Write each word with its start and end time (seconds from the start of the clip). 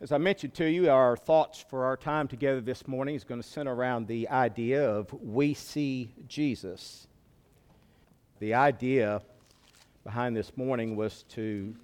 As 0.00 0.12
I 0.12 0.18
mentioned 0.18 0.54
to 0.54 0.70
you, 0.70 0.88
our 0.88 1.16
thoughts 1.16 1.64
for 1.68 1.84
our 1.84 1.96
time 1.96 2.28
together 2.28 2.60
this 2.60 2.86
morning 2.86 3.16
is 3.16 3.24
going 3.24 3.42
to 3.42 3.46
center 3.46 3.74
around 3.74 4.06
the 4.06 4.28
idea 4.28 4.88
of 4.88 5.12
we 5.12 5.54
see 5.54 6.14
Jesus. 6.28 7.08
The 8.38 8.54
idea 8.54 9.20
behind 10.04 10.36
this 10.36 10.56
morning 10.56 10.94
was 10.94 11.24
to 11.30 11.74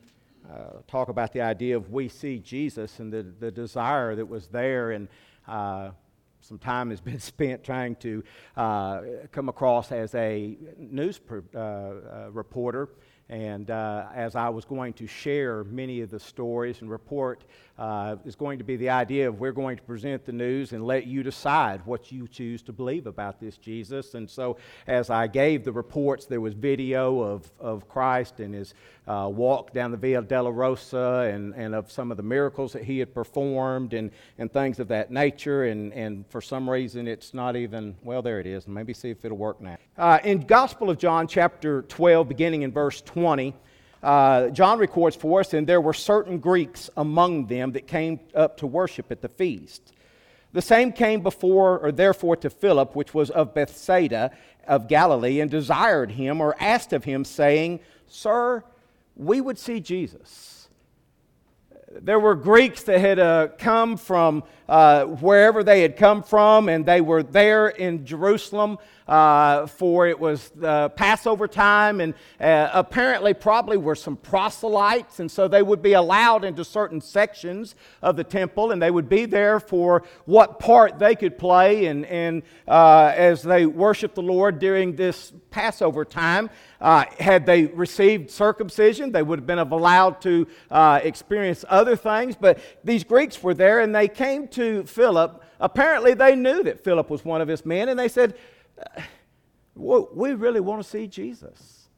uh, 0.48 0.82
talk 0.86 1.08
about 1.08 1.32
the 1.32 1.40
idea 1.40 1.76
of 1.76 1.90
we 1.90 2.08
see 2.08 2.38
Jesus 2.38 3.00
and 3.00 3.12
the, 3.12 3.26
the 3.40 3.50
desire 3.50 4.14
that 4.14 4.26
was 4.26 4.46
there. 4.46 4.92
And 4.92 5.08
uh, 5.48 5.90
some 6.40 6.58
time 6.58 6.90
has 6.90 7.00
been 7.10 7.18
spent 7.18 7.64
trying 7.64 7.96
to 7.96 8.22
uh, 8.56 9.00
come 9.32 9.48
across 9.48 9.90
as 9.90 10.14
a 10.14 10.56
news 10.78 11.18
per, 11.18 11.42
uh, 11.52 11.58
uh, 11.58 12.30
reporter 12.30 12.90
and 13.28 13.70
uh, 13.70 14.06
as 14.14 14.36
I 14.36 14.48
was 14.50 14.64
going 14.64 14.92
to 14.94 15.06
share 15.06 15.64
many 15.64 16.00
of 16.02 16.10
the 16.10 16.20
stories 16.20 16.82
and 16.82 16.90
report, 16.90 17.44
uh, 17.78 18.16
is 18.24 18.36
going 18.36 18.58
to 18.58 18.64
be 18.64 18.76
the 18.76 18.90
idea 18.90 19.28
of 19.28 19.40
we're 19.40 19.52
going 19.52 19.76
to 19.76 19.82
present 19.82 20.24
the 20.24 20.32
news 20.32 20.72
and 20.72 20.86
let 20.86 21.06
you 21.06 21.22
decide 21.22 21.84
what 21.84 22.12
you 22.12 22.28
choose 22.28 22.62
to 22.62 22.72
believe 22.72 23.06
about 23.06 23.40
this 23.40 23.56
Jesus. 23.56 24.14
And 24.14 24.30
so, 24.30 24.58
as 24.86 25.10
I 25.10 25.26
gave 25.26 25.64
the 25.64 25.72
reports, 25.72 26.26
there 26.26 26.40
was 26.40 26.54
video 26.54 27.20
of, 27.20 27.50
of 27.58 27.88
Christ 27.88 28.38
and 28.38 28.54
his 28.54 28.74
uh, 29.08 29.28
walk 29.32 29.72
down 29.72 29.90
the 29.90 29.96
Via 29.96 30.22
Dolorosa 30.22 31.34
and, 31.34 31.52
and 31.54 31.74
of 31.74 31.90
some 31.90 32.10
of 32.10 32.16
the 32.16 32.22
miracles 32.22 32.72
that 32.72 32.84
he 32.84 33.00
had 33.00 33.12
performed 33.12 33.92
and, 33.92 34.10
and 34.38 34.52
things 34.52 34.78
of 34.78 34.88
that 34.88 35.10
nature. 35.10 35.64
And, 35.64 35.92
and 35.92 36.24
for 36.28 36.40
some 36.40 36.70
reason, 36.70 37.08
it's 37.08 37.34
not 37.34 37.56
even, 37.56 37.96
well, 38.02 38.22
there 38.22 38.38
it 38.38 38.46
is. 38.46 38.68
Maybe 38.68 38.94
see 38.94 39.10
if 39.10 39.24
it'll 39.24 39.36
work 39.36 39.60
now. 39.60 39.76
Uh, 39.98 40.20
in 40.22 40.40
Gospel 40.40 40.90
of 40.90 40.98
John, 40.98 41.26
chapter 41.26 41.82
12, 41.82 42.28
beginning 42.28 42.62
in 42.62 42.72
verse 42.72 43.00
20, 43.02 43.54
uh, 44.04 44.50
John 44.50 44.78
records 44.78 45.16
for 45.16 45.40
us, 45.40 45.54
and 45.54 45.66
there 45.66 45.80
were 45.80 45.94
certain 45.94 46.38
Greeks 46.38 46.90
among 46.96 47.46
them 47.46 47.72
that 47.72 47.86
came 47.86 48.20
up 48.34 48.58
to 48.58 48.66
worship 48.66 49.10
at 49.10 49.22
the 49.22 49.28
feast. 49.28 49.92
The 50.52 50.62
same 50.62 50.92
came 50.92 51.22
before 51.22 51.78
or 51.78 51.90
therefore 51.90 52.36
to 52.36 52.50
Philip, 52.50 52.94
which 52.94 53.14
was 53.14 53.30
of 53.30 53.54
Bethsaida 53.54 54.30
of 54.68 54.88
Galilee, 54.88 55.40
and 55.40 55.50
desired 55.50 56.12
him 56.12 56.40
or 56.40 56.54
asked 56.60 56.92
of 56.92 57.04
him, 57.04 57.24
saying, 57.24 57.80
Sir, 58.06 58.62
we 59.16 59.40
would 59.40 59.58
see 59.58 59.80
Jesus 59.80 60.63
there 62.02 62.18
were 62.18 62.34
Greeks 62.34 62.82
that 62.84 63.00
had 63.00 63.18
uh, 63.18 63.48
come 63.58 63.96
from 63.96 64.42
uh, 64.68 65.04
wherever 65.04 65.62
they 65.62 65.82
had 65.82 65.96
come 65.96 66.22
from, 66.22 66.68
and 66.68 66.84
they 66.84 67.00
were 67.00 67.22
there 67.22 67.68
in 67.68 68.04
Jerusalem 68.04 68.78
uh, 69.06 69.66
for 69.66 70.06
it 70.06 70.18
was 70.18 70.50
Passover 70.96 71.46
time, 71.46 72.00
and 72.00 72.14
uh, 72.40 72.70
apparently, 72.72 73.34
probably 73.34 73.76
were 73.76 73.94
some 73.94 74.16
proselytes, 74.16 75.20
and 75.20 75.30
so 75.30 75.46
they 75.46 75.62
would 75.62 75.82
be 75.82 75.92
allowed 75.92 76.44
into 76.44 76.64
certain 76.64 77.00
sections 77.00 77.74
of 78.02 78.16
the 78.16 78.24
temple, 78.24 78.70
and 78.70 78.80
they 78.80 78.90
would 78.90 79.08
be 79.08 79.26
there 79.26 79.60
for 79.60 80.04
what 80.24 80.58
part 80.58 80.98
they 80.98 81.14
could 81.14 81.36
play, 81.36 81.86
and, 81.86 82.06
and 82.06 82.42
uh, 82.66 83.12
as 83.14 83.42
they 83.42 83.66
worshiped 83.66 84.14
the 84.14 84.22
Lord 84.22 84.58
during 84.58 84.96
this 84.96 85.32
Passover 85.50 86.04
time. 86.04 86.48
Uh, 86.84 87.06
had 87.18 87.46
they 87.46 87.64
received 87.64 88.30
circumcision, 88.30 89.10
they 89.10 89.22
would 89.22 89.38
have 89.38 89.46
been 89.46 89.58
allowed 89.58 90.20
to 90.20 90.46
uh, 90.70 91.00
experience 91.02 91.64
other 91.70 91.96
things. 91.96 92.36
But 92.38 92.58
these 92.84 93.02
Greeks 93.04 93.42
were 93.42 93.54
there 93.54 93.80
and 93.80 93.94
they 93.94 94.06
came 94.06 94.48
to 94.48 94.84
Philip. 94.84 95.42
Apparently, 95.60 96.12
they 96.12 96.36
knew 96.36 96.62
that 96.64 96.84
Philip 96.84 97.08
was 97.08 97.24
one 97.24 97.40
of 97.40 97.48
his 97.48 97.64
men, 97.64 97.88
and 97.88 97.98
they 97.98 98.08
said, 98.08 98.34
We 99.74 100.34
really 100.34 100.60
want 100.60 100.82
to 100.82 100.86
see 100.86 101.06
Jesus. 101.06 101.88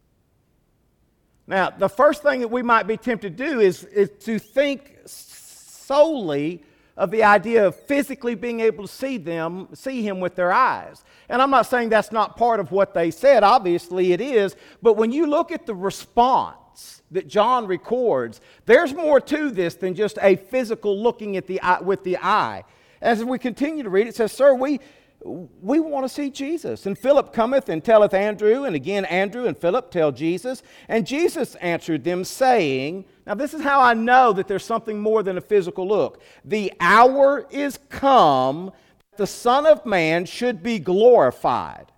Now, 1.49 1.71
the 1.71 1.89
first 1.89 2.23
thing 2.23 2.39
that 2.43 2.49
we 2.53 2.63
might 2.63 2.87
be 2.87 2.97
tempted 2.97 3.37
to 3.37 3.45
do 3.45 3.59
is, 3.59 3.83
is 3.83 4.11
to 4.21 4.39
think 4.39 4.99
solely 5.07 6.63
of 6.97 7.11
the 7.11 7.23
idea 7.23 7.67
of 7.67 7.77
physically 7.77 8.35
being 8.35 8.61
able 8.61 8.87
to 8.87 8.93
see 8.93 9.19
them, 9.19 9.69
see 9.75 10.03
him 10.03 10.21
with 10.21 10.35
their 10.35 10.53
eyes. 10.53 11.05
And 11.29 11.43
I'm 11.43 11.51
not 11.51 11.67
saying 11.67 11.91
that's 11.91 12.13
not 12.13 12.37
part 12.37 12.61
of 12.61 12.73
what 12.73 12.95
they 12.95 13.11
said, 13.11 13.43
obviously 13.43 14.13
it 14.13 14.21
is, 14.21 14.57
but 14.83 14.95
when 14.95 15.13
you 15.13 15.27
look 15.27 15.53
at 15.53 15.67
the 15.67 15.75
response 15.75 17.03
that 17.11 17.29
John 17.29 17.67
records, 17.67 18.41
there's 18.65 18.95
more 18.95 19.21
to 19.21 19.51
this 19.51 19.75
than 19.75 19.95
just 19.95 20.19
a 20.23 20.37
physical 20.37 21.01
looking 21.01 21.37
at 21.37 21.47
the 21.47 21.61
eye, 21.61 21.81
with 21.81 22.03
the 22.05 22.17
eye. 22.19 22.65
As 23.01 23.23
we 23.23 23.39
continue 23.39 23.83
to 23.83 23.91
read, 23.91 24.07
it 24.07 24.17
says, 24.17 24.33
Sir, 24.33 24.55
we, 24.55 24.81
we 25.25 25.81
want 25.81 26.05
to 26.05 26.09
see 26.09 26.31
Jesus. 26.31 26.87
And 26.87 26.99
Philip 26.99 27.33
cometh 27.33 27.69
and 27.69 27.83
telleth 27.83 28.15
Andrew, 28.15 28.65
and 28.65 28.77
again 28.77 29.05
Andrew 29.07 29.47
and 29.47 29.57
Philip 29.57 29.91
tell 29.91 30.13
Jesus. 30.13 30.63
And 30.89 31.07
Jesus 31.07 31.55
answered 31.57 32.05
them, 32.05 32.25
saying, 32.25 33.05
Now, 33.27 33.35
this 33.35 33.55
is 33.55 33.63
how 33.63 33.81
I 33.81 33.95
know 33.95 34.33
that 34.33 34.49
there's 34.49 34.65
something 34.65 34.99
more 34.99 35.23
than 35.23 35.39
a 35.39 35.41
physical 35.43 35.89
look. 35.89 36.23
The 36.45 36.73
hour 36.81 37.47
is 37.51 37.79
come, 37.89 38.73
that 39.11 39.19
the 39.19 39.27
Son 39.27 39.67
of 39.67 39.85
Man 39.87 40.27
should 40.27 40.63
be 40.63 40.79
glorified. 40.79 41.93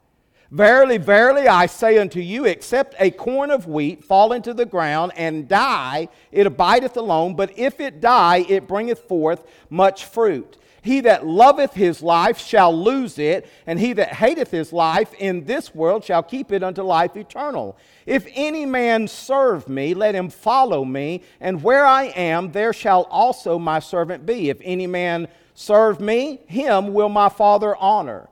Verily, 0.50 0.97
verily, 0.97 1.47
I 1.47 1.67
say 1.67 1.99
unto 1.99 2.21
you, 2.21 2.47
except 2.47 2.95
a 2.99 3.11
corn 3.11 3.50
of 3.50 3.67
wheat 3.67 4.03
fall 4.03 4.33
into 4.33 4.55
the 4.55 4.65
ground 4.65 5.12
and 5.15 5.47
die, 5.47 6.09
it 6.33 6.47
abideth 6.47 6.97
alone, 6.97 7.37
but 7.37 7.59
if 7.59 7.81
it 7.81 8.00
die, 8.00 8.47
it 8.49 8.67
bringeth 8.67 9.00
forth 9.00 9.45
much 9.69 10.06
fruit. 10.06 10.56
He 10.88 11.03
that 11.03 11.26
loveth 11.26 11.75
his 11.75 12.03
life 12.03 12.38
shall 12.38 12.75
lose 12.75 13.19
it, 13.19 13.47
and 13.66 13.78
he 13.78 13.93
that 13.93 14.15
hateth 14.15 14.50
his 14.50 14.72
life 14.72 15.12
in 15.19 15.44
this 15.44 15.75
world 15.75 16.03
shall 16.03 16.22
keep 16.22 16.50
it 16.50 16.62
unto 16.62 16.81
life 16.81 17.15
eternal. 17.15 17.76
If 18.06 18.26
any 18.34 18.65
man 18.65 19.06
serve 19.06 19.69
me, 19.69 19.93
let 19.93 20.15
him 20.15 20.31
follow 20.31 20.87
me, 20.87 21.25
and 21.41 21.62
where 21.62 21.84
I 21.84 22.04
am, 22.04 22.53
there 22.53 22.72
shall 22.72 23.03
also 23.10 23.59
my 23.59 23.81
servant 23.81 24.25
be. 24.25 24.49
If 24.49 24.62
any 24.62 24.87
man 24.87 25.28
serve 25.53 26.00
me, 26.00 26.41
him 26.47 26.94
will 26.94 27.10
my 27.10 27.28
Father 27.28 27.76
honor. 27.76 28.31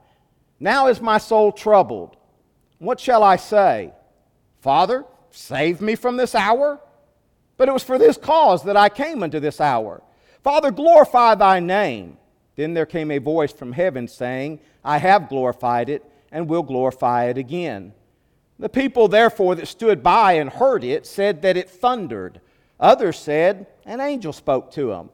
Now 0.59 0.87
is 0.87 0.99
my 0.99 1.19
soul 1.19 1.51
troubled. 1.51 2.17
What 2.79 2.99
shall 2.99 3.21
I 3.21 3.35
say? 3.35 3.93
Father, 4.61 5.05
save 5.29 5.79
me 5.79 5.93
from 5.93 6.17
this 6.17 6.33
hour? 6.33 6.79
But 7.55 7.69
it 7.69 7.73
was 7.73 7.83
for 7.83 7.99
this 7.99 8.17
cause 8.17 8.63
that 8.63 8.75
I 8.75 8.89
came 8.89 9.21
unto 9.21 9.39
this 9.39 9.61
hour. 9.61 10.01
Father, 10.41 10.71
glorify 10.71 11.35
thy 11.35 11.59
name. 11.59 12.17
Then 12.57 12.73
there 12.73 12.85
came 12.85 13.11
a 13.11 13.19
voice 13.19 13.53
from 13.53 13.71
heaven 13.71 14.07
saying, 14.07 14.59
I 14.83 14.97
have 14.97 15.29
glorified 15.29 15.89
it 15.89 16.03
and 16.31 16.49
will 16.49 16.63
glorify 16.63 17.25
it 17.25 17.37
again. 17.37 17.93
The 18.59 18.67
people, 18.67 19.07
therefore, 19.07 19.55
that 19.55 19.67
stood 19.67 20.03
by 20.03 20.33
and 20.33 20.49
heard 20.49 20.83
it 20.83 21.05
said 21.05 21.43
that 21.43 21.55
it 21.55 21.69
thundered. 21.69 22.41
Others 22.79 23.19
said, 23.19 23.67
An 23.85 24.01
angel 24.01 24.33
spoke 24.33 24.71
to 24.71 24.91
him. 24.91 25.09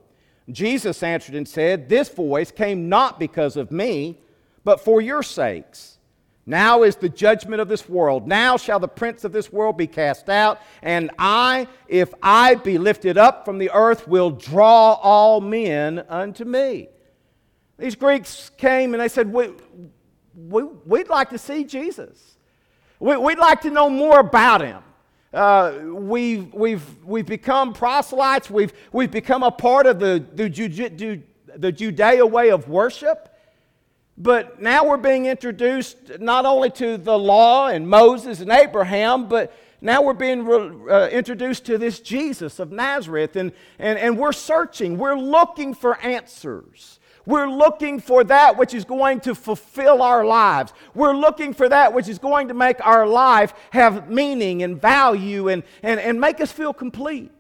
Jesus 0.50 1.04
answered 1.04 1.36
and 1.36 1.48
said, 1.48 1.90
This 1.90 2.10
voice 2.10 2.50
came 2.50 2.88
not 2.88 3.20
because 3.20 3.58
of 3.58 3.72
me, 3.72 4.18
but 4.64 4.80
for 4.80 5.02
your 5.02 5.22
sakes. 5.22 5.98
Now 6.46 6.84
is 6.84 6.96
the 6.96 7.10
judgment 7.10 7.62
of 7.62 7.68
this 7.70 7.88
world. 7.88 8.28
Now 8.28 8.58
shall 8.58 8.80
the 8.80 8.88
prince 8.88 9.24
of 9.24 9.32
this 9.32 9.52
world 9.52 9.78
be 9.78 9.88
cast 9.88 10.30
out. 10.30 10.60
And 10.82 11.12
I, 11.18 11.68
if 11.88 12.14
I 12.22 12.56
be 12.56 12.78
lifted 12.78 13.18
up 13.18 13.46
from 13.46 13.60
the 13.60 13.72
earth, 13.72 14.08
will 14.08 14.32
draw 14.32 14.94
all 14.94 15.40
men 15.40 16.04
unto 16.10 16.44
me. 16.44 16.90
These 17.78 17.96
Greeks 17.96 18.52
came 18.58 18.94
and 18.94 19.02
they 19.02 19.08
said, 19.08 19.32
we, 19.32 19.52
we, 20.36 20.64
We'd 20.64 21.10
like 21.10 21.30
to 21.32 21.38
see 21.38 21.64
Jesus. 21.64 22.36
We, 23.00 23.18
would 23.18 23.40
like 23.40 23.62
to 23.62 23.70
know 23.70 23.90
more 23.90 24.20
about 24.20 24.62
him. 24.62 24.82
Uh, 25.34 25.80
we've, 25.86 26.54
we've, 26.54 27.04
we've 27.04 27.26
become 27.26 27.74
proselytes, 27.74 28.52
we've, 28.52 28.72
we've 28.92 29.10
become 29.10 29.42
a 29.42 29.52
part 29.52 29.88
of 29.88 30.00
the, 30.00 30.24
the, 30.36 31.22
the 31.56 31.72
Judea 31.72 32.26
way 32.26 32.52
of 32.52 32.70
worship. 32.70 33.30
But 34.16 34.62
now 34.62 34.86
we're 34.86 34.98
being 34.98 35.26
introduced 35.26 36.20
not 36.20 36.46
only 36.46 36.70
to 36.72 36.98
the 36.98 37.18
law 37.18 37.68
and 37.68 37.90
Moses 37.90 38.42
and 38.42 38.52
Abraham, 38.52 39.28
but 39.28 39.52
now 39.82 40.04
we're 40.04 40.14
being 40.14 40.48
uh, 40.88 41.10
introduced 41.12 41.66
to 41.66 41.80
this 41.80 42.00
Jesus 42.00 42.60
of 42.60 42.72
Nazareth, 42.72 43.36
and, 43.36 43.52
and, 43.80 43.98
and 43.98 44.18
we're 44.18 44.32
searching, 44.32 44.98
we're 44.98 45.18
looking 45.18 45.74
for 45.74 46.00
answers. 46.00 47.00
We're 47.26 47.50
looking 47.50 48.00
for 48.00 48.24
that 48.26 48.58
which 48.58 48.74
is 48.74 48.84
going 48.84 49.22
to 49.22 49.36
fulfill 49.36 50.02
our 50.02 50.26
lives. 50.26 50.74
We're 50.94 51.16
looking 51.16 51.54
for 51.54 51.70
that 51.70 51.94
which 51.94 52.10
is 52.10 52.20
going 52.20 52.50
to 52.50 52.54
make 52.54 52.86
our 52.86 53.08
life 53.08 53.54
have 53.72 54.10
meaning 54.10 54.64
and 54.64 54.82
value 54.82 55.48
and, 55.48 55.64
and, 55.82 56.00
and 56.00 56.20
make 56.20 56.42
us 56.42 56.52
feel 56.52 56.74
complete. 56.74 57.32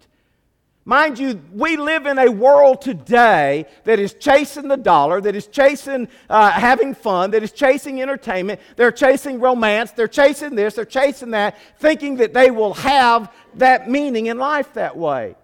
Mind 0.85 1.18
you, 1.18 1.41
we 1.53 1.77
live 1.77 2.06
in 2.06 2.19
a 2.19 2.30
world 2.30 2.81
today 2.81 3.68
that 3.85 4.00
is 4.00 4.13
chasing 4.13 4.68
the 4.68 4.75
dollar, 4.75 5.21
that 5.21 5.33
is 5.33 5.47
chasing 5.47 6.09
uh, 6.30 6.51
having 6.51 6.94
fun, 6.94 7.31
that 7.31 7.41
is 7.41 7.53
chasing 7.53 8.01
entertainment. 8.01 8.59
They're 8.75 8.91
chasing 8.91 9.39
romance, 9.39 9.91
they're 9.91 10.09
chasing 10.09 10.56
this, 10.56 10.75
they're 10.75 10.83
chasing 10.83 11.31
that, 11.31 11.57
thinking 11.80 12.18
that 12.18 12.33
they 12.33 12.51
will 12.51 12.74
have 12.74 13.33
that 13.56 13.89
meaning 13.89 14.25
in 14.25 14.38
life 14.38 14.74
that 14.74 14.97
way. 14.97 15.35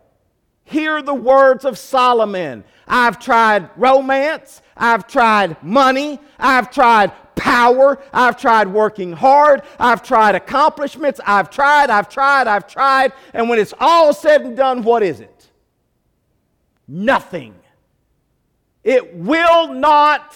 Hear 0.69 1.01
the 1.01 1.15
words 1.15 1.65
of 1.65 1.79
Solomon. 1.79 2.63
I've 2.87 3.17
tried 3.17 3.71
romance. 3.75 4.61
I've 4.77 5.07
tried 5.07 5.63
money. 5.63 6.19
I've 6.37 6.69
tried 6.69 7.11
power. 7.35 7.99
I've 8.13 8.37
tried 8.37 8.67
working 8.67 9.11
hard. 9.11 9.63
I've 9.79 10.03
tried 10.03 10.35
accomplishments. 10.35 11.19
I've 11.25 11.49
tried, 11.49 11.89
I've 11.89 12.07
tried, 12.07 12.45
I've 12.45 12.67
tried. 12.67 13.13
And 13.33 13.49
when 13.49 13.57
it's 13.57 13.73
all 13.79 14.13
said 14.13 14.41
and 14.41 14.55
done, 14.55 14.83
what 14.83 15.01
is 15.01 15.21
it? 15.21 15.49
Nothing. 16.87 17.55
It 18.83 19.15
will 19.15 19.73
not 19.73 20.35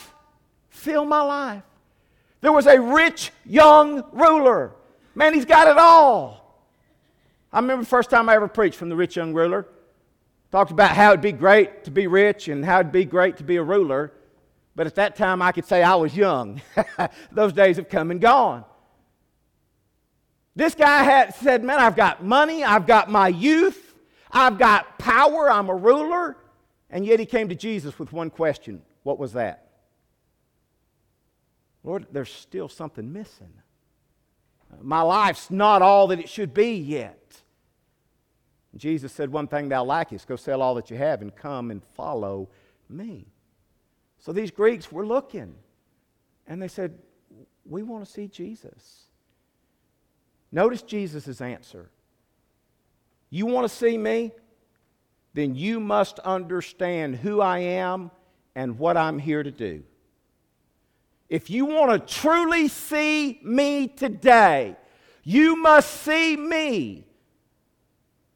fill 0.72 1.06
my 1.06 1.22
life. 1.22 1.64
There 2.42 2.52
was 2.52 2.66
a 2.66 2.82
rich 2.82 3.32
young 3.46 4.04
ruler. 4.12 4.72
Man, 5.14 5.36
he's 5.36 5.46
got 5.46 5.68
it 5.68 5.78
all. 5.78 6.60
I 7.52 7.60
remember 7.60 7.84
the 7.84 7.90
first 7.90 8.10
time 8.10 8.30
I 8.30 8.34
ever 8.34 8.48
preached 8.48 8.78
from 8.78 8.90
the 8.90 8.96
rich 8.96 9.16
young 9.16 9.32
ruler. 9.32 9.68
Talked 10.54 10.70
about 10.70 10.92
how 10.92 11.14
it'd 11.14 11.22
be 11.22 11.32
great 11.32 11.86
to 11.86 11.90
be 11.90 12.06
rich 12.06 12.48
and 12.48 12.64
how 12.64 12.80
it'd 12.80 12.92
be 12.92 13.06
great 13.06 13.38
to 13.38 13.44
be 13.44 13.56
a 13.56 13.64
ruler. 13.64 14.14
But 14.76 14.86
at 14.86 14.94
that 14.96 15.16
time, 15.16 15.42
I 15.42 15.52
could 15.52 15.66
say 15.66 15.82
I 15.82 15.96
was 15.96 16.16
young. 16.16 16.62
Those 17.32 17.54
days 17.54 17.78
have 17.78 17.90
come 17.90 18.12
and 18.12 18.22
gone. 18.22 18.64
This 20.56 20.76
guy 20.76 21.02
had 21.02 21.34
said, 21.34 21.64
Man, 21.64 21.80
I've 21.80 21.96
got 21.96 22.24
money, 22.24 22.64
I've 22.64 22.86
got 22.86 23.10
my 23.10 23.30
youth, 23.30 23.96
I've 24.32 24.60
got 24.60 25.00
power, 25.00 25.50
I'm 25.50 25.70
a 25.70 25.76
ruler. 25.76 26.38
And 26.88 27.04
yet 27.04 27.20
he 27.20 27.26
came 27.26 27.50
to 27.50 27.56
Jesus 27.56 27.98
with 27.98 28.14
one 28.14 28.30
question 28.30 28.84
What 29.02 29.18
was 29.18 29.34
that? 29.34 29.72
Lord, 31.84 32.06
there's 32.12 32.32
still 32.32 32.70
something 32.70 33.12
missing. 33.12 33.54
My 34.84 35.02
life's 35.02 35.50
not 35.50 35.82
all 35.82 36.06
that 36.10 36.20
it 36.20 36.30
should 36.30 36.54
be 36.54 36.76
yet. 36.76 37.23
Jesus 38.76 39.12
said, 39.12 39.32
One 39.32 39.48
thing 39.48 39.70
thou 39.70 39.84
lackest, 39.84 40.28
go 40.28 40.36
sell 40.36 40.62
all 40.62 40.76
that 40.76 40.90
you 40.90 40.98
have 40.98 41.22
and 41.22 41.36
come 41.36 41.72
and 41.72 41.84
follow 41.96 42.50
me. 42.90 43.28
So 44.20 44.32
these 44.32 44.52
Greeks 44.52 44.92
were 44.92 45.06
looking, 45.06 45.56
and 46.48 46.62
they 46.62 46.68
said, 46.68 46.98
We 47.66 47.84
want 47.84 48.06
to 48.06 48.12
see 48.12 48.28
Jesus. 48.28 49.04
Notice 50.52 50.82
Jesus' 50.82 51.42
answer. 51.42 51.90
You 53.30 53.46
want 53.48 53.68
to 53.68 53.76
see 53.76 53.98
me? 53.98 54.32
Then 55.34 55.56
you 55.56 55.80
must 55.80 56.20
understand 56.20 57.16
who 57.16 57.42
I 57.42 57.60
am 57.60 58.12
and 58.56 58.78
what 58.78 58.96
I'm 58.98 59.18
here 59.18 59.42
to 59.42 59.52
do. 59.52 59.84
If 61.30 61.50
you 61.50 61.66
want 61.66 61.92
to 62.08 62.14
truly 62.14 62.68
see 62.68 63.40
me 63.44 63.88
today, 63.88 64.76
you 65.24 65.56
must 65.56 65.90
see 66.02 66.38
me 66.38 67.06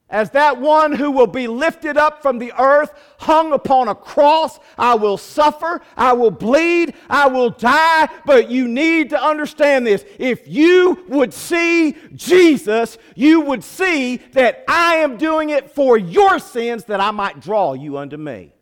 as 0.09 0.29
that 0.31 0.59
one 0.59 0.93
who 0.93 1.11
will 1.11 1.27
be 1.27 1.47
lifted 1.47 1.97
up 1.97 2.21
from 2.21 2.39
the 2.39 2.53
earth, 2.57 2.93
hung 3.19 3.51
upon 3.51 3.89
a 3.89 3.95
cross. 3.95 4.57
I 4.77 4.95
will 4.95 5.17
suffer, 5.17 5.81
I 5.97 6.13
will 6.13 6.31
bleed, 6.31 6.93
I 7.09 7.27
will 7.27 7.49
die, 7.49 8.07
but 8.25 8.49
you 8.49 8.67
need 8.67 9.09
to 9.09 9.21
understand 9.21 9.85
this. 9.85 10.05
If 10.17 10.47
you 10.47 11.03
would 11.09 11.33
see 11.33 11.95
Jesus, 12.15 12.97
you 13.15 13.41
would 13.41 13.63
see 13.63 14.17
that 14.31 14.63
I 14.67 14.97
am 14.97 15.17
doing 15.17 15.49
it 15.49 15.71
for 15.71 15.97
your 15.97 16.39
sins 16.39 16.85
that 16.85 17.01
I 17.01 17.11
might 17.11 17.41
draw 17.41 17.73
you 17.73 17.97
unto 17.97 18.15
me. 18.17 18.53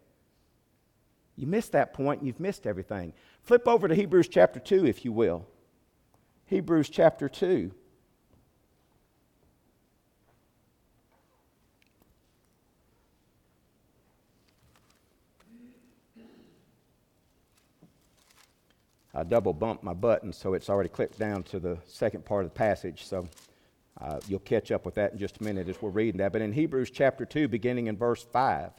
You 1.36 1.46
missed 1.48 1.74
that 1.74 1.94
point, 1.94 2.24
you've 2.24 2.40
missed 2.40 2.66
everything. 2.66 3.14
Flip 3.42 3.68
over 3.68 3.88
to 3.88 3.94
Hebrews 3.94 4.30
chapter 4.30 4.60
2, 4.60 4.88
if 4.88 5.06
you 5.06 5.12
will. 5.12 5.46
Hebrews 6.46 6.90
chapter 6.90 7.30
2. 7.30 7.72
I 19.16 19.24
double 19.24 19.54
bumped 19.54 19.82
my 19.82 19.94
button, 19.94 20.34
so 20.34 20.54
it's 20.56 20.70
already 20.70 20.90
clicked 20.90 21.18
down 21.18 21.44
to 21.44 21.60
the 21.60 21.78
second 21.86 22.26
part 22.26 22.44
of 22.44 22.52
the 22.52 22.58
passage. 22.58 23.06
So 23.06 23.30
uh, 24.02 24.20
you'll 24.28 24.40
catch 24.40 24.72
up 24.72 24.86
with 24.86 24.96
that 24.96 25.14
in 25.14 25.18
just 25.18 25.38
a 25.40 25.44
minute 25.44 25.70
as 25.70 25.82
we're 25.82 25.90
reading 25.90 26.18
that. 26.18 26.34
But 26.34 26.42
in 26.42 26.52
Hebrews 26.52 26.92
chapter 26.92 27.26
2, 27.26 27.48
beginning 27.48 27.88
in 27.88 27.96
verse 27.96 28.24
5, 28.34 28.72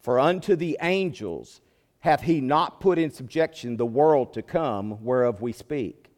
For 0.00 0.18
unto 0.18 0.56
the 0.56 0.76
angels 0.82 1.60
hath 2.00 2.22
he 2.22 2.40
not 2.40 2.80
put 2.80 2.98
in 2.98 3.12
subjection 3.12 3.76
the 3.76 3.86
world 3.86 4.32
to 4.34 4.42
come 4.42 5.04
whereof 5.04 5.40
we 5.40 5.52
speak. 5.52 6.10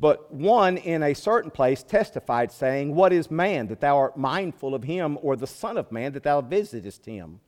But 0.00 0.32
one 0.32 0.78
in 0.78 1.02
a 1.02 1.14
certain 1.14 1.50
place 1.50 1.82
testified, 1.82 2.52
saying, 2.52 2.94
What 2.94 3.12
is 3.12 3.30
man 3.30 3.66
that 3.66 3.80
thou 3.80 3.98
art 3.98 4.16
mindful 4.16 4.74
of 4.74 4.84
him, 4.84 5.18
or 5.20 5.36
the 5.36 5.46
Son 5.46 5.76
of 5.76 5.92
Man 5.92 6.12
that 6.12 6.22
thou 6.22 6.40
visitest 6.40 7.04
him? 7.04 7.40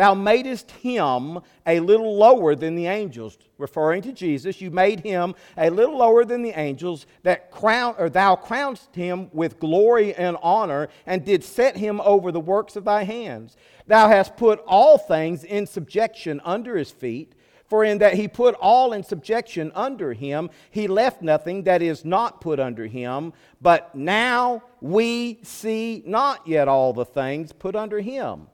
Thou 0.00 0.14
madest 0.14 0.70
him 0.70 1.40
a 1.66 1.78
little 1.78 2.16
lower 2.16 2.54
than 2.54 2.74
the 2.74 2.86
angels, 2.86 3.36
referring 3.58 4.00
to 4.00 4.14
Jesus. 4.14 4.58
You 4.58 4.70
made 4.70 5.00
him 5.00 5.34
a 5.58 5.68
little 5.68 5.98
lower 5.98 6.24
than 6.24 6.40
the 6.40 6.58
angels, 6.58 7.04
that 7.22 7.50
crown, 7.50 7.96
or 7.98 8.08
thou 8.08 8.34
crownest 8.34 8.94
him 8.94 9.28
with 9.34 9.60
glory 9.60 10.14
and 10.14 10.38
honor, 10.42 10.88
and 11.04 11.22
did 11.22 11.44
set 11.44 11.76
him 11.76 12.00
over 12.00 12.32
the 12.32 12.40
works 12.40 12.76
of 12.76 12.86
thy 12.86 13.02
hands. 13.02 13.58
Thou 13.86 14.08
hast 14.08 14.38
put 14.38 14.64
all 14.66 14.96
things 14.96 15.44
in 15.44 15.66
subjection 15.66 16.40
under 16.46 16.78
his 16.78 16.90
feet. 16.90 17.34
For 17.66 17.84
in 17.84 17.98
that 17.98 18.14
he 18.14 18.26
put 18.26 18.54
all 18.54 18.94
in 18.94 19.02
subjection 19.02 19.70
under 19.74 20.14
him, 20.14 20.48
he 20.70 20.88
left 20.88 21.20
nothing 21.20 21.64
that 21.64 21.82
is 21.82 22.06
not 22.06 22.40
put 22.40 22.58
under 22.58 22.86
him. 22.86 23.34
But 23.60 23.94
now 23.94 24.62
we 24.80 25.40
see 25.42 26.02
not 26.06 26.48
yet 26.48 26.68
all 26.68 26.94
the 26.94 27.04
things 27.04 27.52
put 27.52 27.76
under 27.76 28.00
him. 28.00 28.46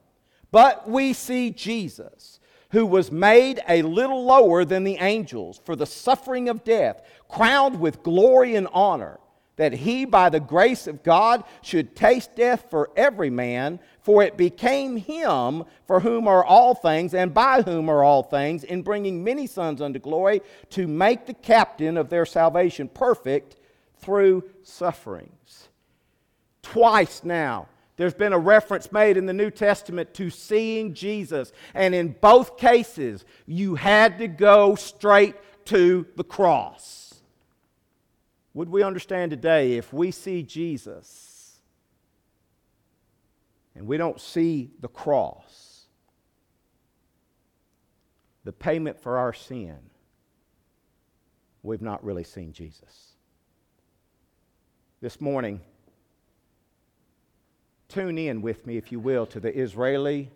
But 0.57 0.89
we 0.89 1.13
see 1.13 1.51
Jesus, 1.51 2.39
who 2.71 2.87
was 2.87 3.11
made 3.11 3.61
a 3.69 3.83
little 3.83 4.25
lower 4.25 4.65
than 4.65 4.83
the 4.83 4.97
angels 4.97 5.61
for 5.63 5.75
the 5.75 5.85
suffering 5.85 6.49
of 6.49 6.63
death, 6.63 7.03
crowned 7.29 7.79
with 7.79 8.01
glory 8.01 8.55
and 8.55 8.67
honor, 8.73 9.19
that 9.57 9.71
he, 9.71 10.03
by 10.03 10.29
the 10.29 10.39
grace 10.39 10.87
of 10.87 11.03
God, 11.03 11.43
should 11.61 11.95
taste 11.95 12.35
death 12.35 12.71
for 12.71 12.89
every 12.97 13.29
man. 13.29 13.79
For 14.01 14.23
it 14.23 14.35
became 14.35 14.97
him 14.97 15.63
for 15.85 15.99
whom 15.99 16.27
are 16.27 16.43
all 16.43 16.73
things, 16.73 17.13
and 17.13 17.35
by 17.35 17.61
whom 17.61 17.87
are 17.87 18.03
all 18.03 18.23
things, 18.23 18.63
in 18.63 18.81
bringing 18.81 19.23
many 19.23 19.45
sons 19.45 19.79
unto 19.79 19.99
glory, 19.99 20.41
to 20.71 20.87
make 20.87 21.27
the 21.27 21.35
captain 21.35 21.97
of 21.97 22.09
their 22.09 22.25
salvation 22.25 22.89
perfect 22.89 23.57
through 23.99 24.43
sufferings. 24.63 25.69
Twice 26.63 27.23
now, 27.23 27.67
there's 27.97 28.13
been 28.13 28.33
a 28.33 28.39
reference 28.39 28.91
made 28.91 29.17
in 29.17 29.25
the 29.25 29.33
New 29.33 29.49
Testament 29.49 30.13
to 30.13 30.29
seeing 30.29 30.93
Jesus. 30.93 31.51
And 31.73 31.93
in 31.93 32.15
both 32.21 32.57
cases, 32.57 33.25
you 33.47 33.75
had 33.75 34.19
to 34.19 34.27
go 34.27 34.75
straight 34.75 35.35
to 35.65 36.05
the 36.15 36.23
cross. 36.23 37.15
Would 38.53 38.69
we 38.69 38.83
understand 38.83 39.31
today 39.31 39.73
if 39.73 39.91
we 39.91 40.11
see 40.11 40.43
Jesus 40.43 41.59
and 43.75 43.87
we 43.87 43.97
don't 43.97 44.21
see 44.21 44.71
the 44.79 44.87
cross, 44.87 45.85
the 48.43 48.51
payment 48.51 48.99
for 48.99 49.17
our 49.17 49.33
sin, 49.33 49.77
we've 51.63 51.81
not 51.81 52.03
really 52.03 52.23
seen 52.23 52.53
Jesus. 52.53 53.13
This 55.01 55.19
morning, 55.19 55.61
tune 57.87 58.17
in 58.17 58.41
with 58.41 58.65
me, 58.65 58.77
if 58.77 58.91
you 58.91 58.99
will, 58.99 59.25
to 59.27 59.39
the 59.39 59.57
Israeli 59.57 60.31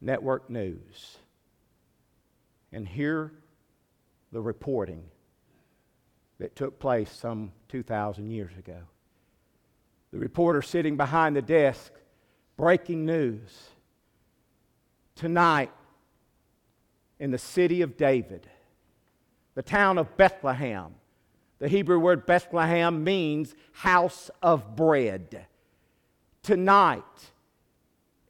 network 0.00 0.50
news 0.50 1.18
and 2.72 2.86
hear 2.88 3.32
the 4.32 4.40
reporting 4.40 5.04
that 6.38 6.56
took 6.56 6.78
place 6.78 7.10
some 7.10 7.52
2,000 7.68 8.30
years 8.30 8.56
ago. 8.58 8.78
The 10.12 10.18
reporter 10.18 10.60
sitting 10.60 10.96
behind 10.96 11.36
the 11.36 11.42
desk, 11.42 11.92
breaking 12.56 13.06
news. 13.06 13.68
Tonight, 15.14 15.70
in 17.20 17.30
the 17.30 17.38
city 17.38 17.82
of 17.82 17.96
David, 17.96 18.48
the 19.54 19.62
town 19.62 19.98
of 19.98 20.16
Bethlehem, 20.16 20.94
the 21.58 21.68
Hebrew 21.68 22.00
word 22.00 22.26
Bethlehem 22.26 23.04
means 23.04 23.54
house 23.72 24.30
of 24.42 24.74
bread 24.74 25.46
tonight 26.42 27.02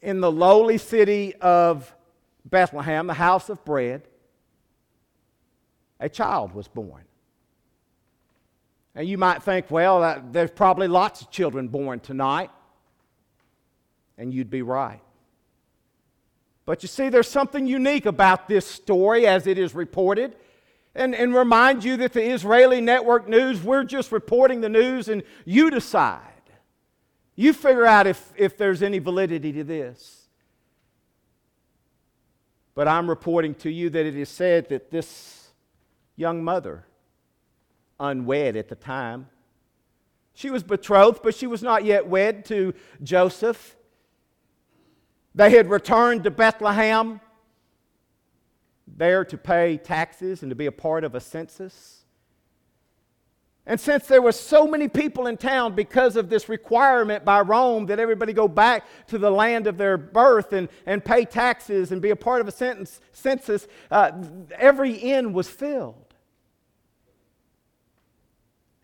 in 0.01 0.21
the 0.21 0.31
lowly 0.31 0.79
city 0.79 1.35
of 1.37 1.95
Bethlehem, 2.45 3.07
the 3.07 3.15
house 3.15 3.49
of 3.49 3.65
bread, 3.65 4.03
a 6.01 6.09
child 6.09 6.53
was 6.55 6.69
born. 6.69 7.05
And 8.95 9.09
you 9.09 9.17
might 9.17 9.43
think, 9.43 9.71
well, 9.71 10.23
there's 10.33 10.51
probably 10.51 10.89
lots 10.89 11.23
of 11.23 11.31
children 11.31 11.69
born 11.69 12.01
tonight. 12.01 12.51
And 14.19 14.35
you'd 14.35 14.51
be 14.51 14.63
right. 14.63 15.01
But 16.67 16.83
you 16.83 16.89
see, 16.89 17.09
there's 17.09 17.29
something 17.29 17.67
unique 17.67 18.07
about 18.07 18.49
this 18.49 18.67
story 18.67 19.27
as 19.27 19.47
it 19.47 19.57
is 19.57 19.75
reported. 19.75 20.37
And, 20.95 21.15
and 21.15 21.35
remind 21.35 21.85
you 21.85 21.97
that 21.99 22.13
the 22.13 22.23
Israeli 22.23 22.83
network 22.83 23.27
news, 23.27 23.63
we're 23.63 23.85
just 23.85 24.13
reporting 24.13 24.61
the 24.61 24.69
news 24.69 25.09
and 25.09 25.23
you 25.47 25.71
decide. 25.71 26.21
You 27.35 27.53
figure 27.53 27.87
out 27.87 28.07
if, 28.07 28.33
if 28.37 28.57
there's 28.57 28.83
any 28.83 28.99
validity 28.99 29.53
to 29.53 29.65
this. 29.65 30.27
But 32.75 32.89
I'm 32.89 33.09
reporting 33.09 33.55
to 33.57 33.71
you 33.71 33.91
that 33.91 34.07
it 34.07 34.17
is 34.17 34.29
said 34.29 34.69
that 34.71 34.91
this 34.91 35.49
young 36.17 36.43
mother, 36.43 36.87
unwed 38.01 38.57
at 38.57 38.69
the 38.69 38.75
time, 38.75 39.29
she 40.35 40.51
was 40.51 40.63
betrothed, 40.63 41.21
but 41.23 41.35
she 41.35 41.47
was 41.47 41.63
not 41.63 41.85
yet 41.85 42.07
wed 42.07 42.45
to 42.47 42.73
Joseph. 43.03 43.77
They 45.35 45.51
had 45.51 45.69
returned 45.69 46.25
to 46.25 46.31
Bethlehem 46.31 47.21
there 48.87 49.25
to 49.25 49.39
pay 49.39 49.77
taxes 49.77 50.43
and 50.43 50.51
to 50.51 50.57
be 50.57 50.67
a 50.67 50.73
part 50.73 51.05
of 51.05 51.15
a 51.15 51.21
census. 51.21 52.02
And 53.65 53.79
since 53.81 54.07
there 54.07 54.21
were 54.21 54.33
so 54.33 54.67
many 54.67 54.89
people 54.89 55.29
in 55.29 55.37
town 55.37 55.75
because 55.77 56.17
of 56.17 56.29
this 56.29 56.49
requirement 56.49 57.25
by 57.25 57.41
Rome 57.43 57.87
that 57.87 58.01
everybody 58.01 58.33
go 58.33 58.49
back 58.49 58.87
to 59.07 59.19
the 59.19 59.31
land 59.31 59.69
of 59.69 59.79
their 59.79 59.97
birth 59.97 60.53
and, 60.53 60.69
and 60.85 61.05
pay 61.05 61.25
taxes 61.25 61.93
and 61.93 62.03
be 62.03 62.11
a 62.11 62.17
part 62.17 62.41
of 62.41 62.49
a 62.49 62.51
sentence, 62.51 63.01
census, 63.13 63.69
uh, 63.91 64.11
every 64.59 64.95
inn 64.95 65.33
was 65.33 65.49
filled. 65.49 66.13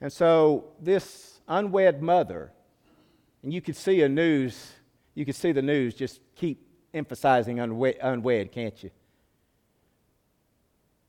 And 0.00 0.12
so 0.12 0.66
this 0.80 1.40
unwed 1.48 2.00
mother, 2.00 2.52
and 3.42 3.52
you 3.52 3.60
could 3.60 3.74
see 3.74 4.02
a 4.02 4.08
news, 4.08 4.74
you 5.14 5.24
could 5.24 5.34
see 5.34 5.50
the 5.50 5.62
news 5.62 5.94
just 5.94 6.20
keep 6.36 6.64
emphasizing 6.94 7.58
unwed, 7.58 7.96
unwed 8.00 8.52
can't 8.52 8.80
you? 8.80 8.92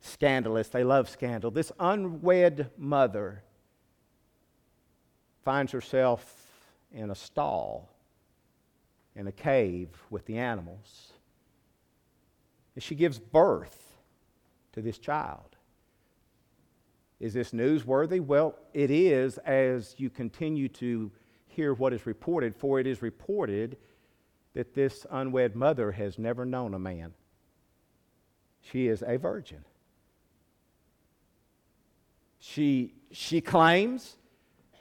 Scandalous, 0.01 0.69
they 0.69 0.83
love 0.83 1.07
scandal. 1.07 1.51
This 1.51 1.71
unwed 1.79 2.71
mother 2.75 3.43
finds 5.43 5.71
herself 5.71 6.45
in 6.91 7.11
a 7.11 7.15
stall, 7.15 7.89
in 9.15 9.27
a 9.27 9.31
cave 9.31 9.89
with 10.09 10.25
the 10.25 10.37
animals. 10.37 11.13
And 12.75 12.83
she 12.83 12.95
gives 12.95 13.19
birth 13.19 13.97
to 14.73 14.81
this 14.81 14.97
child. 14.97 15.57
Is 17.19 17.33
this 17.33 17.51
newsworthy? 17.51 18.21
Well, 18.21 18.55
it 18.73 18.91
is 18.91 19.37
as 19.39 19.95
you 19.97 20.09
continue 20.09 20.69
to 20.69 21.11
hear 21.47 21.73
what 21.73 21.93
is 21.93 22.05
reported, 22.05 22.55
for 22.55 22.79
it 22.79 22.87
is 22.87 23.01
reported 23.01 23.77
that 24.53 24.73
this 24.73 25.05
unwed 25.11 25.55
mother 25.55 25.91
has 25.91 26.17
never 26.17 26.45
known 26.45 26.73
a 26.73 26.79
man. 26.79 27.13
She 28.61 28.87
is 28.87 29.03
a 29.05 29.17
virgin. 29.17 29.65
She, 32.39 32.93
she 33.11 33.41
claims 33.41 34.15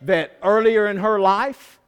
that 0.03 0.39
earlier 0.43 0.87
in 0.87 0.99
her 0.99 1.19
life 1.19 1.79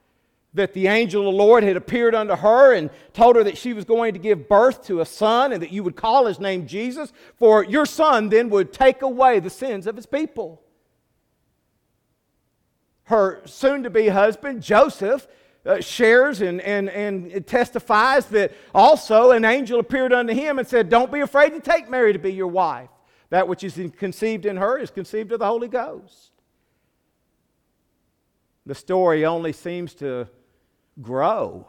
that 0.54 0.72
the 0.72 0.88
angel 0.88 1.28
of 1.28 1.32
the 1.32 1.38
Lord 1.38 1.62
had 1.62 1.76
appeared 1.76 2.14
unto 2.14 2.34
her 2.34 2.72
and 2.74 2.90
told 3.12 3.36
her 3.36 3.44
that 3.44 3.56
she 3.56 3.72
was 3.72 3.84
going 3.84 4.14
to 4.14 4.18
give 4.18 4.48
birth 4.48 4.84
to 4.86 5.00
a 5.00 5.06
son 5.06 5.52
and 5.52 5.62
that 5.62 5.70
you 5.70 5.84
would 5.84 5.94
call 5.94 6.26
his 6.26 6.40
name 6.40 6.66
Jesus, 6.66 7.12
for 7.36 7.64
your 7.64 7.86
son 7.86 8.28
then 8.28 8.50
would 8.50 8.72
take 8.72 9.02
away 9.02 9.38
the 9.38 9.50
sins 9.50 9.86
of 9.86 9.94
his 9.94 10.06
people. 10.06 10.60
Her 13.04 13.42
soon 13.44 13.84
to 13.84 13.90
be 13.90 14.08
husband, 14.08 14.62
Joseph, 14.62 15.28
uh, 15.64 15.80
shares 15.80 16.40
and, 16.40 16.60
and, 16.62 16.88
and 16.88 17.46
testifies 17.46 18.26
that 18.26 18.52
also 18.74 19.30
an 19.32 19.44
angel 19.44 19.78
appeared 19.78 20.12
unto 20.12 20.32
him 20.32 20.58
and 20.58 20.66
said, 20.66 20.88
Don't 20.88 21.12
be 21.12 21.20
afraid 21.20 21.50
to 21.50 21.60
take 21.60 21.88
Mary 21.88 22.12
to 22.12 22.18
be 22.18 22.32
your 22.32 22.46
wife. 22.46 22.88
That 23.28 23.46
which 23.46 23.62
is 23.62 23.78
conceived 23.96 24.46
in 24.46 24.56
her 24.56 24.78
is 24.78 24.90
conceived 24.90 25.30
of 25.32 25.38
the 25.38 25.46
Holy 25.46 25.68
Ghost. 25.68 26.32
The 28.70 28.76
story 28.76 29.24
only 29.26 29.52
seems 29.52 29.94
to 29.94 30.28
grow 31.02 31.66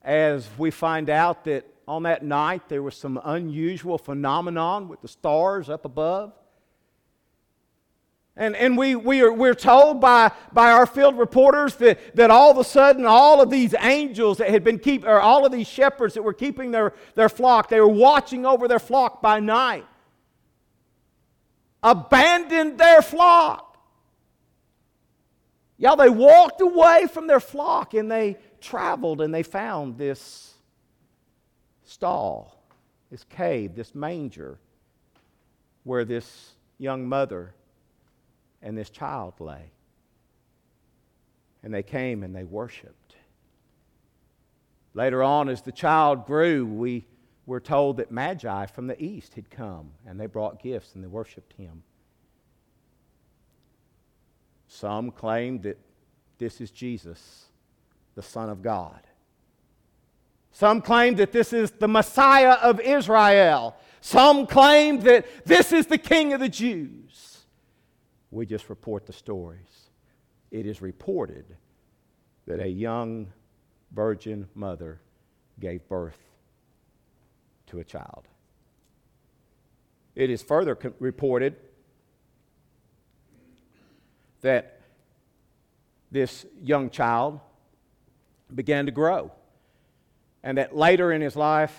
as 0.00 0.48
we 0.56 0.70
find 0.70 1.10
out 1.10 1.44
that 1.44 1.66
on 1.86 2.04
that 2.04 2.24
night 2.24 2.70
there 2.70 2.82
was 2.82 2.96
some 2.96 3.20
unusual 3.22 3.98
phenomenon 3.98 4.88
with 4.88 5.02
the 5.02 5.08
stars 5.08 5.68
up 5.68 5.84
above. 5.84 6.32
And, 8.34 8.56
and 8.56 8.78
we, 8.78 8.96
we 8.96 9.20
are, 9.20 9.30
we're 9.30 9.52
told 9.52 10.00
by, 10.00 10.32
by 10.54 10.72
our 10.72 10.86
field 10.86 11.18
reporters 11.18 11.74
that, 11.76 12.16
that 12.16 12.30
all 12.30 12.50
of 12.50 12.56
a 12.56 12.64
sudden 12.64 13.04
all 13.04 13.42
of 13.42 13.50
these 13.50 13.74
angels 13.78 14.38
that 14.38 14.48
had 14.48 14.64
been 14.64 14.78
keep, 14.78 15.04
or 15.04 15.20
all 15.20 15.44
of 15.44 15.52
these 15.52 15.68
shepherds 15.68 16.14
that 16.14 16.22
were 16.22 16.32
keeping 16.32 16.70
their, 16.70 16.94
their 17.14 17.28
flock, 17.28 17.68
they 17.68 17.78
were 17.78 17.86
watching 17.86 18.46
over 18.46 18.66
their 18.66 18.78
flock 18.78 19.20
by 19.20 19.38
night, 19.38 19.84
abandoned 21.82 22.78
their 22.78 23.02
flock 23.02 23.65
Y'all, 25.78 25.96
they 25.96 26.08
walked 26.08 26.60
away 26.60 27.06
from 27.12 27.26
their 27.26 27.40
flock 27.40 27.94
and 27.94 28.10
they 28.10 28.38
traveled 28.60 29.20
and 29.20 29.34
they 29.34 29.42
found 29.42 29.98
this 29.98 30.54
stall, 31.84 32.62
this 33.10 33.24
cave, 33.24 33.74
this 33.74 33.94
manger 33.94 34.58
where 35.84 36.04
this 36.04 36.52
young 36.78 37.06
mother 37.06 37.54
and 38.62 38.76
this 38.76 38.90
child 38.90 39.34
lay. 39.38 39.70
And 41.62 41.74
they 41.74 41.82
came 41.82 42.22
and 42.22 42.34
they 42.34 42.44
worshiped. 42.44 43.14
Later 44.94 45.22
on, 45.22 45.48
as 45.48 45.60
the 45.60 45.72
child 45.72 46.26
grew, 46.26 46.64
we 46.64 47.06
were 47.44 47.60
told 47.60 47.98
that 47.98 48.10
Magi 48.10 48.66
from 48.66 48.86
the 48.86 49.00
east 49.02 49.34
had 49.34 49.50
come 49.50 49.90
and 50.06 50.18
they 50.18 50.26
brought 50.26 50.62
gifts 50.62 50.94
and 50.94 51.04
they 51.04 51.08
worshiped 51.08 51.52
him. 51.52 51.82
Some 54.78 55.10
claim 55.10 55.62
that 55.62 55.78
this 56.36 56.60
is 56.60 56.70
Jesus, 56.70 57.46
the 58.14 58.20
Son 58.20 58.50
of 58.50 58.60
God. 58.60 59.00
Some 60.52 60.82
claim 60.82 61.14
that 61.14 61.32
this 61.32 61.54
is 61.54 61.70
the 61.70 61.88
Messiah 61.88 62.58
of 62.60 62.78
Israel. 62.80 63.74
Some 64.02 64.46
claim 64.46 65.00
that 65.00 65.26
this 65.46 65.72
is 65.72 65.86
the 65.86 65.96
King 65.96 66.34
of 66.34 66.40
the 66.40 66.50
Jews. 66.50 67.46
We 68.30 68.44
just 68.44 68.68
report 68.68 69.06
the 69.06 69.14
stories. 69.14 69.88
It 70.50 70.66
is 70.66 70.82
reported 70.82 71.56
that 72.46 72.60
a 72.60 72.68
young 72.68 73.28
virgin 73.92 74.46
mother 74.54 75.00
gave 75.58 75.88
birth 75.88 76.18
to 77.68 77.78
a 77.78 77.84
child. 77.84 78.28
It 80.14 80.28
is 80.28 80.42
further 80.42 80.78
reported 80.98 81.56
that 84.46 84.78
this 86.12 86.46
young 86.62 86.88
child 86.88 87.40
began 88.54 88.86
to 88.86 88.92
grow. 88.92 89.32
And 90.44 90.56
that 90.58 90.74
later 90.76 91.10
in 91.10 91.20
his 91.20 91.34
life, 91.34 91.74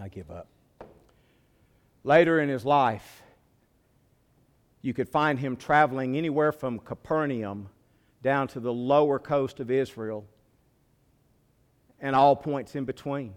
I 0.00 0.08
give 0.08 0.30
up. 0.30 0.46
Later 2.04 2.38
in 2.38 2.50
his 2.50 2.66
life, 2.66 3.22
you 4.82 4.92
could 4.92 5.08
find 5.08 5.38
him 5.38 5.56
traveling 5.56 6.18
anywhere 6.18 6.52
from 6.52 6.78
Capernaum 6.78 7.70
down 8.22 8.46
to 8.48 8.60
the 8.60 8.72
lower 8.72 9.18
coast 9.18 9.58
of 9.58 9.70
Israel 9.70 10.26
and 11.98 12.14
all 12.14 12.36
points 12.36 12.76
in 12.76 12.84
between. 12.84 13.32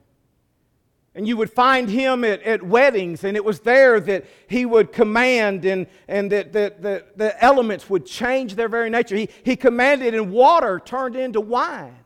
And 1.13 1.27
you 1.27 1.35
would 1.35 1.51
find 1.51 1.89
him 1.89 2.23
at, 2.23 2.41
at 2.43 2.63
weddings, 2.63 3.25
and 3.25 3.35
it 3.35 3.43
was 3.43 3.59
there 3.61 3.99
that 3.99 4.25
he 4.47 4.65
would 4.65 4.93
command, 4.93 5.65
and, 5.65 5.87
and 6.07 6.31
that, 6.31 6.53
that, 6.53 6.81
that 6.83 7.17
the 7.17 7.43
elements 7.43 7.89
would 7.89 8.05
change 8.05 8.55
their 8.55 8.69
very 8.69 8.89
nature. 8.89 9.17
He, 9.17 9.29
he 9.43 9.57
commanded, 9.57 10.13
and 10.13 10.31
water 10.31 10.81
turned 10.83 11.17
into 11.17 11.41
wine. 11.41 11.97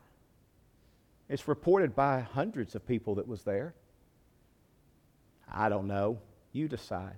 It's 1.29 1.47
reported 1.47 1.95
by 1.95 2.21
hundreds 2.21 2.73
of 2.73 2.87
people 2.87 3.15
that 3.15 3.27
was 3.27 3.43
there. 3.43 3.75
I 5.51 5.69
don't 5.69 5.87
know. 5.87 6.19
You 6.51 6.67
decide. 6.67 7.17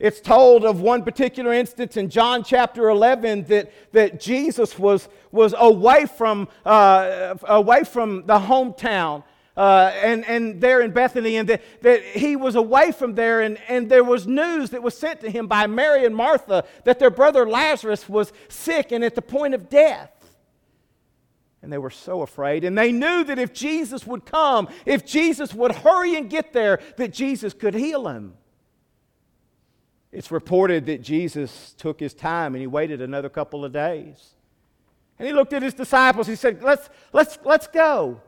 It's 0.00 0.20
told 0.20 0.64
of 0.64 0.80
one 0.80 1.04
particular 1.04 1.52
instance 1.52 1.96
in 1.96 2.10
John 2.10 2.42
chapter 2.42 2.88
11 2.88 3.44
that, 3.44 3.72
that 3.92 4.20
Jesus 4.20 4.76
was, 4.78 5.08
was 5.30 5.54
away, 5.56 6.06
from, 6.06 6.48
uh, 6.64 7.36
away 7.44 7.84
from 7.84 8.26
the 8.26 8.38
hometown 8.38 9.22
uh, 9.56 9.92
and, 10.02 10.24
and 10.24 10.60
there 10.60 10.80
in 10.80 10.90
Bethany, 10.90 11.36
and 11.36 11.48
that, 11.48 11.62
that 11.82 12.02
he 12.02 12.34
was 12.34 12.56
away 12.56 12.90
from 12.90 13.14
there, 13.14 13.40
and, 13.40 13.58
and 13.68 13.88
there 13.88 14.02
was 14.02 14.26
news 14.26 14.70
that 14.70 14.82
was 14.82 14.96
sent 14.96 15.20
to 15.20 15.30
him 15.30 15.46
by 15.46 15.66
Mary 15.66 16.04
and 16.04 16.14
Martha 16.14 16.64
that 16.84 16.98
their 16.98 17.10
brother 17.10 17.48
Lazarus 17.48 18.08
was 18.08 18.32
sick 18.48 18.90
and 18.90 19.04
at 19.04 19.14
the 19.14 19.22
point 19.22 19.54
of 19.54 19.68
death. 19.68 20.10
And 21.62 21.72
they 21.72 21.78
were 21.78 21.90
so 21.90 22.20
afraid. 22.22 22.64
And 22.64 22.76
they 22.76 22.92
knew 22.92 23.24
that 23.24 23.38
if 23.38 23.54
Jesus 23.54 24.06
would 24.06 24.26
come, 24.26 24.68
if 24.84 25.06
Jesus 25.06 25.54
would 25.54 25.72
hurry 25.72 26.16
and 26.16 26.28
get 26.28 26.52
there, 26.52 26.80
that 26.96 27.12
Jesus 27.12 27.54
could 27.54 27.74
heal 27.74 28.06
him. 28.08 28.34
It's 30.12 30.30
reported 30.30 30.86
that 30.86 31.00
Jesus 31.00 31.74
took 31.78 32.00
his 32.00 32.12
time 32.12 32.54
and 32.54 32.60
he 32.60 32.66
waited 32.66 33.00
another 33.00 33.28
couple 33.28 33.64
of 33.64 33.72
days. 33.72 34.34
And 35.18 35.26
he 35.26 35.32
looked 35.32 35.52
at 35.52 35.62
his 35.62 35.74
disciples. 35.74 36.26
He 36.26 36.36
said, 36.36 36.62
Let's, 36.62 36.88
let's, 37.12 37.38
let's 37.44 37.66
go. 37.66 38.20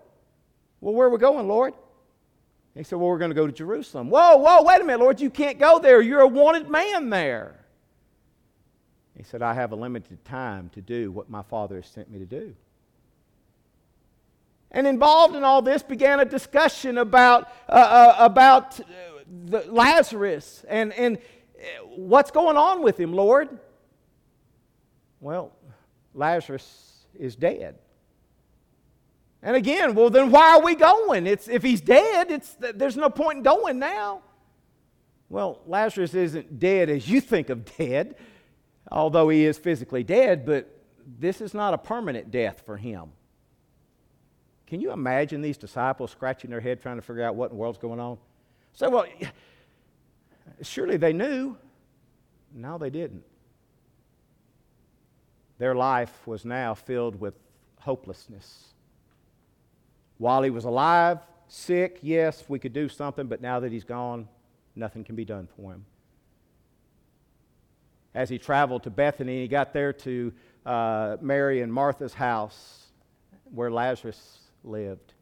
Well, 0.80 0.94
where 0.94 1.06
are 1.06 1.10
we 1.10 1.18
going, 1.18 1.48
Lord? 1.48 1.74
He 2.74 2.82
said, 2.82 2.96
Well, 2.96 3.08
we're 3.08 3.18
going 3.18 3.30
to 3.30 3.34
go 3.34 3.46
to 3.46 3.52
Jerusalem. 3.52 4.10
Whoa, 4.10 4.36
whoa, 4.36 4.62
wait 4.62 4.80
a 4.80 4.84
minute, 4.84 5.00
Lord, 5.00 5.20
you 5.20 5.30
can't 5.30 5.58
go 5.58 5.78
there. 5.78 6.00
You're 6.00 6.20
a 6.20 6.28
wanted 6.28 6.68
man 6.68 7.10
there. 7.10 7.64
He 9.16 9.22
said, 9.22 9.40
I 9.40 9.54
have 9.54 9.72
a 9.72 9.76
limited 9.76 10.22
time 10.26 10.70
to 10.74 10.82
do 10.82 11.10
what 11.10 11.30
my 11.30 11.42
Father 11.42 11.76
has 11.76 11.86
sent 11.86 12.10
me 12.10 12.18
to 12.18 12.26
do. 12.26 12.54
And 14.70 14.86
involved 14.86 15.34
in 15.34 15.42
all 15.42 15.62
this 15.62 15.82
began 15.82 16.20
a 16.20 16.24
discussion 16.26 16.98
about, 16.98 17.48
uh, 17.68 17.72
uh, 17.72 18.16
about 18.18 18.78
the 19.46 19.64
Lazarus 19.70 20.64
and, 20.68 20.92
and 20.92 21.18
what's 21.84 22.30
going 22.30 22.58
on 22.58 22.82
with 22.82 23.00
him, 23.00 23.14
Lord? 23.14 23.48
Well, 25.20 25.52
Lazarus 26.12 27.06
is 27.18 27.36
dead. 27.36 27.78
And 29.46 29.54
again, 29.54 29.94
well, 29.94 30.10
then 30.10 30.32
why 30.32 30.56
are 30.56 30.60
we 30.60 30.74
going? 30.74 31.24
It's, 31.24 31.46
if 31.46 31.62
he's 31.62 31.80
dead, 31.80 32.32
it's, 32.32 32.56
there's 32.58 32.96
no 32.96 33.08
point 33.08 33.38
in 33.38 33.42
going 33.44 33.78
now. 33.78 34.22
Well, 35.28 35.60
Lazarus 35.68 36.14
isn't 36.14 36.58
dead 36.58 36.90
as 36.90 37.08
you 37.08 37.20
think 37.20 37.48
of 37.48 37.64
dead, 37.76 38.16
although 38.90 39.28
he 39.28 39.44
is 39.44 39.56
physically 39.56 40.02
dead, 40.02 40.44
but 40.44 40.68
this 41.20 41.40
is 41.40 41.54
not 41.54 41.74
a 41.74 41.78
permanent 41.78 42.32
death 42.32 42.64
for 42.66 42.76
him. 42.76 43.12
Can 44.66 44.80
you 44.80 44.90
imagine 44.90 45.42
these 45.42 45.56
disciples 45.56 46.10
scratching 46.10 46.50
their 46.50 46.60
head 46.60 46.82
trying 46.82 46.96
to 46.96 47.02
figure 47.02 47.22
out 47.22 47.36
what 47.36 47.52
in 47.52 47.56
the 47.56 47.60
world's 47.60 47.78
going 47.78 48.00
on? 48.00 48.18
So, 48.72 48.90
well, 48.90 49.06
surely 50.62 50.96
they 50.96 51.12
knew. 51.12 51.56
No, 52.52 52.78
they 52.78 52.90
didn't. 52.90 53.22
Their 55.58 55.76
life 55.76 56.26
was 56.26 56.44
now 56.44 56.74
filled 56.74 57.20
with 57.20 57.34
hopelessness. 57.78 58.72
While 60.18 60.42
he 60.42 60.50
was 60.50 60.64
alive, 60.64 61.18
sick, 61.48 61.98
yes, 62.02 62.44
we 62.48 62.58
could 62.58 62.72
do 62.72 62.88
something, 62.88 63.26
but 63.26 63.40
now 63.40 63.60
that 63.60 63.72
he's 63.72 63.84
gone, 63.84 64.28
nothing 64.74 65.04
can 65.04 65.14
be 65.14 65.24
done 65.24 65.48
for 65.56 65.72
him. 65.72 65.84
As 68.14 68.30
he 68.30 68.38
traveled 68.38 68.84
to 68.84 68.90
Bethany, 68.90 69.42
he 69.42 69.48
got 69.48 69.72
there 69.72 69.92
to 69.92 70.32
uh, 70.64 71.16
Mary 71.20 71.60
and 71.60 71.72
Martha's 71.72 72.14
house 72.14 72.86
where 73.44 73.70
Lazarus 73.70 74.38
lived. 74.64 75.12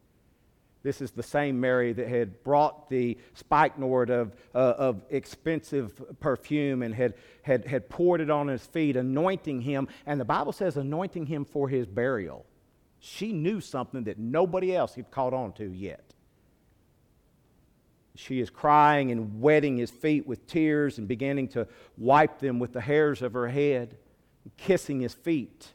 This 0.85 1.01
is 1.01 1.13
the 1.13 1.23
same 1.23 1.61
Mary 1.61 1.95
that 1.95 2.09
had 2.09 2.45
brought 2.45 2.91
the 2.91 3.19
spikenard 3.33 4.11
of, 4.11 4.37
uh, 4.55 4.75
of 4.77 5.03
expensive 5.09 6.21
perfume 6.21 6.83
and 6.83 6.95
had, 6.95 7.15
had, 7.43 7.67
had 7.67 7.89
poured 7.89 8.21
it 8.21 8.31
on 8.31 8.49
his 8.49 8.65
feet, 8.67 8.95
anointing 8.95 9.63
him. 9.63 9.89
And 10.05 10.21
the 10.21 10.27
Bible 10.27 10.53
says, 10.53 10.77
anointing 10.77 11.27
him 11.27 11.47
for 11.47 11.71
his 11.71 11.87
burial. 11.87 12.45
She 13.07 13.33
knew 13.33 13.61
something 13.61 14.05
that 14.05 14.19
nobody 14.19 14.75
else 14.75 14.95
had 14.95 15.11
caught 15.11 15.35
on 15.35 15.53
to 15.55 15.71
yet. 15.71 16.15
She 18.15 18.41
is 18.41 18.49
crying 18.49 19.11
and 19.11 19.43
wetting 19.43 19.77
his 19.77 19.91
feet 19.91 20.27
with 20.27 20.47
tears 20.47 20.97
and 20.97 21.07
beginning 21.07 21.49
to 21.49 21.69
wipe 21.99 22.39
them 22.39 22.59
with 22.59 22.73
the 22.73 22.81
hairs 22.81 23.21
of 23.21 23.35
her 23.35 23.47
head, 23.47 23.99
kissing 24.57 25.01
his 25.01 25.13
feet. 25.13 25.69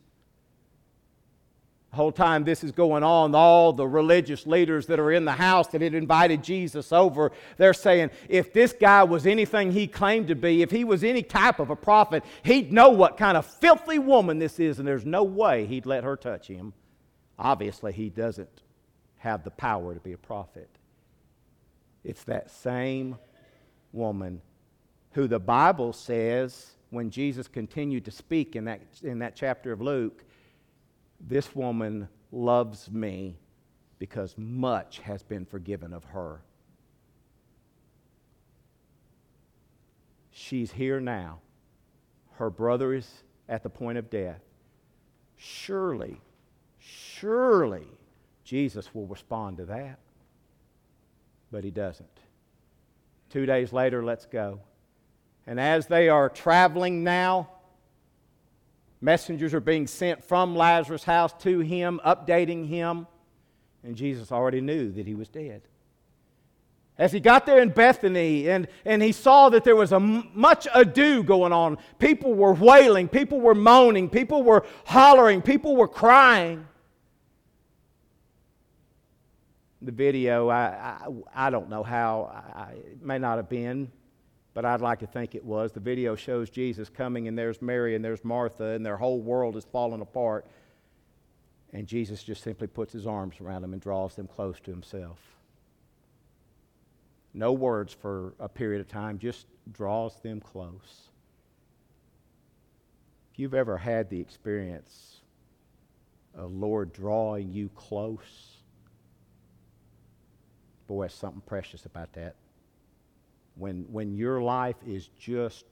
The 1.91 1.97
whole 1.97 2.11
time 2.11 2.45
this 2.45 2.63
is 2.63 2.71
going 2.71 3.03
on, 3.03 3.35
all 3.35 3.73
the 3.73 3.87
religious 3.87 4.47
leaders 4.47 4.87
that 4.87 4.99
are 4.99 5.11
in 5.11 5.25
the 5.25 5.31
house 5.31 5.67
that 5.67 5.81
had 5.81 5.93
invited 5.93 6.43
Jesus 6.43 6.91
over, 6.91 7.31
they're 7.57 7.73
saying, 7.75 8.09
if 8.27 8.53
this 8.53 8.73
guy 8.73 9.03
was 9.03 9.27
anything 9.27 9.71
he 9.71 9.85
claimed 9.85 10.29
to 10.29 10.35
be, 10.35 10.63
if 10.63 10.71
he 10.71 10.83
was 10.83 11.03
any 11.03 11.21
type 11.21 11.59
of 11.59 11.69
a 11.69 11.75
prophet, 11.75 12.23
he'd 12.41 12.73
know 12.73 12.89
what 12.89 13.17
kind 13.17 13.37
of 13.37 13.45
filthy 13.45 13.99
woman 13.99 14.39
this 14.39 14.59
is, 14.59 14.79
and 14.79 14.87
there's 14.87 15.05
no 15.05 15.23
way 15.23 15.67
he'd 15.67 15.85
let 15.85 16.03
her 16.03 16.17
touch 16.17 16.47
him. 16.47 16.73
Obviously, 17.39 17.93
he 17.93 18.09
doesn't 18.09 18.61
have 19.17 19.43
the 19.43 19.51
power 19.51 19.93
to 19.93 19.99
be 20.01 20.11
a 20.11 20.17
prophet. 20.17 20.69
It's 22.03 22.23
that 22.25 22.51
same 22.51 23.17
woman 23.93 24.41
who 25.11 25.27
the 25.27 25.39
Bible 25.39 25.93
says, 25.93 26.71
when 26.89 27.09
Jesus 27.09 27.47
continued 27.47 28.05
to 28.05 28.11
speak 28.11 28.55
in 28.55 28.65
that, 28.65 28.81
in 29.03 29.19
that 29.19 29.35
chapter 29.35 29.71
of 29.71 29.81
Luke, 29.81 30.23
this 31.19 31.55
woman 31.55 32.09
loves 32.31 32.91
me 32.91 33.37
because 33.99 34.35
much 34.37 34.99
has 34.99 35.23
been 35.23 35.45
forgiven 35.45 35.93
of 35.93 36.03
her. 36.05 36.41
She's 40.31 40.71
here 40.71 40.99
now. 40.99 41.39
Her 42.33 42.49
brother 42.49 42.93
is 42.93 43.09
at 43.47 43.63
the 43.63 43.69
point 43.69 43.97
of 43.97 44.09
death. 44.09 44.41
Surely, 45.35 46.21
surely 46.89 47.87
Jesus 48.43 48.93
will 48.93 49.07
respond 49.07 49.57
to 49.57 49.65
that. 49.65 49.99
But 51.51 51.63
he 51.63 51.71
doesn't. 51.71 52.07
Two 53.29 53.45
days 53.45 53.73
later, 53.73 54.03
let's 54.03 54.25
go. 54.25 54.59
And 55.47 55.59
as 55.59 55.87
they 55.87 56.09
are 56.09 56.29
traveling 56.29 57.03
now, 57.03 57.49
Messengers 59.01 59.53
are 59.53 59.61
being 59.61 59.87
sent 59.87 60.23
from 60.23 60.55
Lazarus' 60.55 61.03
house 61.03 61.33
to 61.39 61.59
him, 61.59 62.01
updating 62.05 62.67
him. 62.67 63.07
And 63.83 63.95
Jesus 63.95 64.31
already 64.31 64.59
knew 64.59 64.91
that 64.91 65.07
he 65.07 65.15
was 65.15 65.29
dead. 65.29 65.61
As 66.97 67.13
he 67.13 67.21
got 67.21 67.45
there 67.45 67.61
in 67.61 67.69
Bethany 67.69 68.49
and, 68.49 68.67
and 68.83 69.01
he 69.01 69.13
saw 69.13 69.47
that 69.49 69.63
there 69.63 69.77
was 69.77 69.93
a 69.93 69.97
m- 69.97 70.29
much 70.33 70.67
ado 70.73 71.23
going 71.23 71.53
on, 71.53 71.77
people 71.97 72.33
were 72.33 72.51
wailing, 72.51 73.07
people 73.07 73.39
were 73.39 73.55
moaning, 73.55 74.09
people 74.09 74.43
were 74.43 74.65
hollering, 74.85 75.41
people 75.41 75.77
were 75.77 75.87
crying. 75.87 76.67
The 79.81 79.91
video, 79.91 80.49
I, 80.49 80.65
I, 80.65 81.07
I 81.47 81.49
don't 81.49 81.69
know 81.69 81.83
how, 81.83 82.43
I, 82.53 82.73
it 82.73 83.01
may 83.01 83.17
not 83.17 83.37
have 83.37 83.49
been 83.49 83.91
but 84.53 84.65
I'd 84.65 84.81
like 84.81 84.99
to 84.99 85.07
think 85.07 85.35
it 85.35 85.45
was. 85.45 85.71
The 85.71 85.79
video 85.79 86.15
shows 86.15 86.49
Jesus 86.49 86.89
coming, 86.89 87.27
and 87.27 87.37
there's 87.37 87.61
Mary 87.61 87.95
and 87.95 88.03
there's 88.03 88.25
Martha, 88.25 88.65
and 88.65 88.85
their 88.85 88.97
whole 88.97 89.21
world 89.21 89.55
is 89.55 89.63
falling 89.63 90.01
apart. 90.01 90.45
And 91.71 91.87
Jesus 91.87 92.23
just 92.23 92.43
simply 92.43 92.67
puts 92.67 92.91
his 92.91 93.05
arms 93.07 93.35
around 93.39 93.61
them 93.61 93.73
and 93.73 93.81
draws 93.81 94.15
them 94.15 94.27
close 94.27 94.59
to 94.61 94.71
himself. 94.71 95.19
No 97.33 97.53
words 97.53 97.93
for 97.93 98.33
a 98.39 98.49
period 98.49 98.81
of 98.81 98.89
time, 98.89 99.19
just 99.19 99.45
draws 99.71 100.19
them 100.19 100.39
close. 100.39 101.09
If 103.31 103.39
you've 103.39 103.53
ever 103.53 103.77
had 103.77 104.09
the 104.09 104.19
experience 104.19 105.21
of 106.35 106.51
Lord 106.51 106.91
drawing 106.91 107.53
you 107.53 107.69
close, 107.75 108.57
boy, 110.89 111.07
something 111.07 111.43
precious 111.45 111.85
about 111.85 112.11
that 112.13 112.35
when, 113.55 113.85
when 113.91 114.17
your 114.17 114.41
life 114.41 114.75
is 114.87 115.09
just 115.19 115.63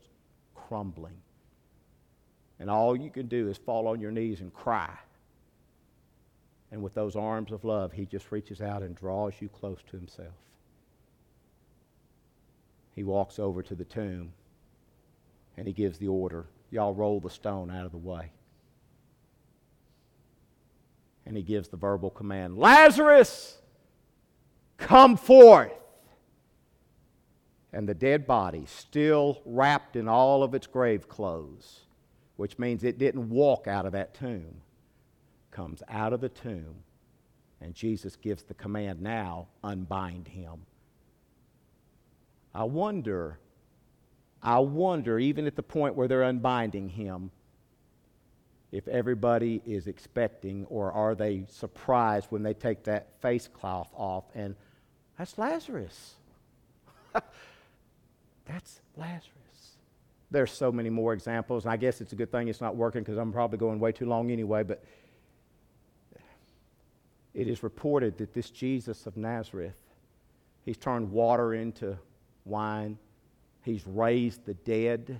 crumbling 0.53 1.17
and 2.59 2.69
all 2.69 2.95
you 2.95 3.09
can 3.09 3.25
do 3.25 3.49
is 3.49 3.57
fall 3.57 3.87
on 3.87 3.99
your 3.99 4.11
knees 4.11 4.41
and 4.41 4.53
cry. 4.53 4.95
And 6.71 6.83
with 6.83 6.93
those 6.93 7.15
arms 7.15 7.51
of 7.51 7.63
love, 7.63 7.93
he 7.93 8.05
just 8.05 8.31
reaches 8.31 8.61
out 8.61 8.83
and 8.83 8.95
draws 8.95 9.33
you 9.39 9.49
close 9.49 9.79
to 9.89 9.97
himself. 9.97 10.33
He 12.95 13.03
walks 13.03 13.39
over 13.39 13.63
to 13.63 13.73
the 13.73 13.85
tomb 13.85 14.33
and 15.57 15.65
he 15.65 15.73
gives 15.73 15.97
the 15.97 16.07
order 16.07 16.45
y'all 16.69 16.93
roll 16.93 17.19
the 17.19 17.29
stone 17.29 17.71
out 17.71 17.85
of 17.85 17.91
the 17.91 17.97
way. 17.97 18.29
And 21.25 21.35
he 21.35 21.43
gives 21.43 21.69
the 21.69 21.77
verbal 21.77 22.11
command 22.11 22.57
Lazarus, 22.57 23.57
come 24.77 25.17
forth 25.17 25.71
and 27.73 27.87
the 27.87 27.93
dead 27.93 28.25
body, 28.25 28.65
still 28.65 29.41
wrapped 29.45 29.95
in 29.95 30.07
all 30.07 30.41
of 30.41 30.55
its 30.55 30.67
grave 30.67 31.07
clothes, 31.07 31.81
which 32.37 32.57
means 32.57 32.83
it 32.83 32.97
didn't 32.97 33.29
walk 33.29 33.67
out 33.67 33.85
of 33.85 33.91
that 33.91 34.13
tomb, 34.13 34.61
comes 35.51 35.83
out 35.89 36.13
of 36.13 36.21
the 36.21 36.29
tomb, 36.29 36.75
and 37.61 37.75
Jesus 37.75 38.15
gives 38.15 38.43
the 38.43 38.53
command 38.53 39.01
now 39.01 39.47
unbind 39.63 40.27
him. 40.27 40.65
I 42.53 42.63
wonder, 42.63 43.37
I 44.41 44.59
wonder, 44.59 45.19
even 45.19 45.45
at 45.45 45.55
the 45.55 45.63
point 45.63 45.95
where 45.95 46.07
they're 46.07 46.23
unbinding 46.23 46.89
him, 46.89 47.31
if 48.71 48.87
everybody 48.87 49.61
is 49.65 49.87
expecting 49.87 50.65
or 50.65 50.91
are 50.91 51.15
they 51.15 51.45
surprised 51.47 52.27
when 52.31 52.43
they 52.43 52.53
take 52.53 52.83
that 52.83 53.21
face 53.21 53.47
cloth 53.47 53.89
off 53.95 54.25
and 54.33 54.55
that's 55.17 55.37
Lazarus. 55.37 56.15
That's 58.45 58.79
Lazarus. 58.95 59.31
There's 60.31 60.51
so 60.51 60.71
many 60.71 60.89
more 60.89 61.13
examples, 61.13 61.65
and 61.65 61.71
I 61.71 61.77
guess 61.77 62.01
it's 62.01 62.13
a 62.13 62.15
good 62.15 62.31
thing 62.31 62.47
it's 62.47 62.61
not 62.61 62.75
working 62.75 63.01
because 63.01 63.17
I'm 63.17 63.31
probably 63.31 63.57
going 63.57 63.79
way 63.79 63.91
too 63.91 64.05
long 64.05 64.31
anyway, 64.31 64.63
but 64.63 64.83
it 67.33 67.47
is 67.47 67.61
reported 67.61 68.17
that 68.17 68.33
this 68.33 68.49
Jesus 68.49 69.05
of 69.05 69.15
Nazareth, 69.15 69.75
he's 70.65 70.77
turned 70.77 71.11
water 71.11 71.53
into 71.53 71.97
wine, 72.45 72.97
he's 73.63 73.85
raised 73.85 74.45
the 74.45 74.53
dead. 74.53 75.19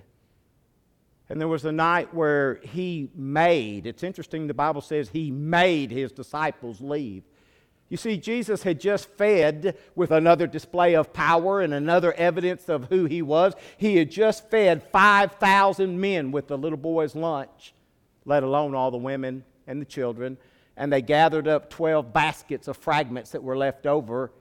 And 1.30 1.40
there 1.40 1.48
was 1.48 1.64
a 1.64 1.72
night 1.72 2.12
where 2.14 2.56
he 2.64 3.10
made, 3.14 3.86
it's 3.86 4.02
interesting, 4.02 4.46
the 4.46 4.54
Bible 4.54 4.80
says 4.80 5.10
he 5.10 5.30
made 5.30 5.90
his 5.90 6.10
disciples 6.10 6.80
leave. 6.80 7.22
You 7.88 7.96
see, 7.96 8.18
Jesus 8.18 8.62
had 8.62 8.80
just 8.80 9.08
fed 9.16 9.76
with 9.94 10.10
another 10.10 10.46
display 10.46 10.94
of 10.94 11.12
power 11.12 11.60
and 11.62 11.72
another 11.72 12.12
evidence 12.12 12.68
of 12.68 12.84
who 12.84 13.06
he 13.06 13.22
was. 13.22 13.54
He 13.78 13.96
had 13.96 14.10
just 14.10 14.50
fed 14.50 14.82
5,000 14.92 15.98
men 15.98 16.30
with 16.30 16.48
the 16.48 16.58
little 16.58 16.78
boy's 16.78 17.14
lunch, 17.14 17.74
let 18.26 18.42
alone 18.42 18.74
all 18.74 18.90
the 18.90 18.98
women 18.98 19.44
and 19.66 19.80
the 19.80 19.86
children. 19.86 20.36
And 20.76 20.92
they 20.92 21.00
gathered 21.00 21.48
up 21.48 21.70
12 21.70 22.12
baskets 22.12 22.68
of 22.68 22.76
fragments 22.76 23.30
that 23.30 23.42
were 23.42 23.56
left 23.56 23.86
over. 23.86 24.32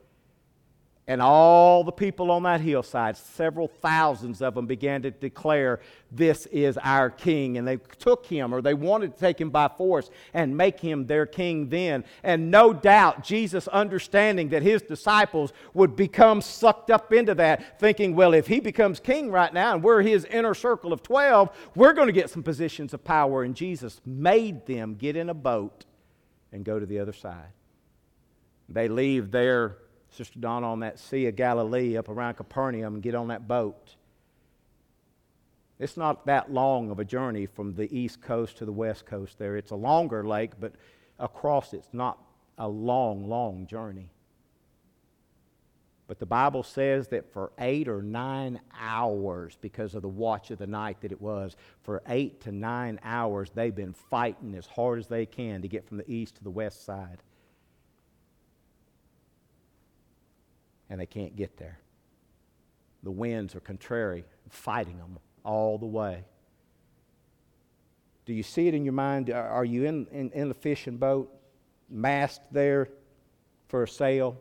And 1.09 1.21
all 1.21 1.85
the 1.85 1.91
people 1.93 2.31
on 2.31 2.43
that 2.43 2.59
hillside, 2.59 3.15
several 3.15 3.69
thousands 3.69 4.41
of 4.41 4.55
them, 4.55 4.65
began 4.65 5.03
to 5.03 5.11
declare, 5.11 5.79
This 6.11 6.47
is 6.47 6.77
our 6.83 7.09
king. 7.09 7.57
And 7.57 7.65
they 7.65 7.77
took 7.77 8.25
him, 8.25 8.53
or 8.53 8.61
they 8.61 8.73
wanted 8.73 9.13
to 9.13 9.17
take 9.17 9.39
him 9.39 9.49
by 9.49 9.69
force 9.69 10.09
and 10.33 10.57
make 10.57 10.81
him 10.81 11.07
their 11.07 11.25
king 11.25 11.69
then. 11.69 12.03
And 12.23 12.51
no 12.51 12.73
doubt, 12.73 13.23
Jesus, 13.23 13.69
understanding 13.69 14.49
that 14.49 14.63
his 14.63 14.81
disciples 14.81 15.53
would 15.73 15.95
become 15.95 16.41
sucked 16.41 16.91
up 16.91 17.13
into 17.13 17.33
that, 17.35 17.79
thinking, 17.79 18.13
Well, 18.13 18.33
if 18.33 18.47
he 18.47 18.59
becomes 18.59 18.99
king 18.99 19.31
right 19.31 19.53
now 19.53 19.75
and 19.75 19.83
we're 19.83 20.01
his 20.01 20.25
inner 20.25 20.53
circle 20.53 20.91
of 20.91 21.03
12, 21.03 21.49
we're 21.73 21.93
going 21.93 22.07
to 22.07 22.13
get 22.13 22.29
some 22.29 22.43
positions 22.43 22.93
of 22.93 23.05
power. 23.05 23.43
And 23.43 23.55
Jesus 23.55 24.01
made 24.05 24.65
them 24.65 24.95
get 24.95 25.15
in 25.15 25.29
a 25.29 25.33
boat 25.33 25.85
and 26.51 26.65
go 26.65 26.77
to 26.77 26.85
the 26.85 26.99
other 26.99 27.13
side. 27.13 27.53
They 28.67 28.89
leave 28.89 29.31
their 29.31 29.77
Sister 30.09 30.39
Donna 30.39 30.71
on 30.71 30.79
that 30.79 30.99
Sea 30.99 31.27
of 31.27 31.35
Galilee 31.35 31.97
up 31.97 32.09
around 32.09 32.35
Capernaum 32.35 32.95
and 32.95 33.03
get 33.03 33.15
on 33.15 33.27
that 33.27 33.47
boat. 33.47 33.95
It's 35.79 35.97
not 35.97 36.25
that 36.25 36.51
long 36.51 36.89
of 36.89 36.99
a 36.99 37.05
journey 37.05 37.45
from 37.45 37.75
the 37.75 37.93
east 37.95 38.21
coast 38.21 38.57
to 38.57 38.65
the 38.65 38.71
west 38.71 39.05
coast 39.05 39.37
there. 39.37 39.57
It's 39.57 39.71
a 39.71 39.75
longer 39.75 40.25
lake, 40.25 40.53
but 40.59 40.73
across 41.19 41.73
it's 41.73 41.89
not 41.93 42.17
a 42.57 42.67
long, 42.67 43.29
long 43.29 43.67
journey. 43.67 44.09
But 46.07 46.19
the 46.19 46.25
Bible 46.25 46.63
says 46.63 47.09
that 47.09 47.31
for 47.33 47.51
eight 47.59 47.89
or 47.89 48.01
nine 48.01 48.61
hours, 48.79 49.57
because 49.59 49.93
of 49.93 50.01
the 50.01 50.07
watch 50.07 50.51
of 50.51 50.57
the 50.57 50.65
night 50.65 51.01
that 51.01 51.11
it 51.11 51.21
was, 51.21 51.57
for 51.83 52.01
eight 52.07 52.41
to 52.41 52.51
nine 52.51 52.99
hours, 53.03 53.51
they've 53.53 53.75
been 53.75 53.93
fighting 53.93 54.55
as 54.55 54.65
hard 54.65 54.99
as 54.99 55.07
they 55.07 55.25
can 55.25 55.61
to 55.61 55.67
get 55.67 55.85
from 55.85 55.97
the 55.97 56.09
east 56.09 56.35
to 56.35 56.43
the 56.43 56.49
west 56.49 56.85
side. 56.85 57.21
And 60.89 60.99
they 60.99 61.05
can't 61.05 61.35
get 61.35 61.57
there. 61.57 61.79
The 63.03 63.11
winds 63.11 63.55
are 63.55 63.59
contrary, 63.59 64.25
fighting 64.49 64.97
them 64.97 65.19
all 65.43 65.77
the 65.77 65.85
way. 65.85 66.25
Do 68.25 68.33
you 68.33 68.43
see 68.43 68.67
it 68.67 68.73
in 68.73 68.83
your 68.83 68.93
mind? 68.93 69.29
Are 69.29 69.63
you 69.63 69.85
in, 69.85 70.07
in, 70.11 70.31
in 70.31 70.49
the 70.49 70.53
fishing 70.53 70.97
boat, 70.97 71.33
masked 71.89 72.51
there 72.51 72.89
for 73.69 73.83
a 73.83 73.87
sail? 73.87 74.37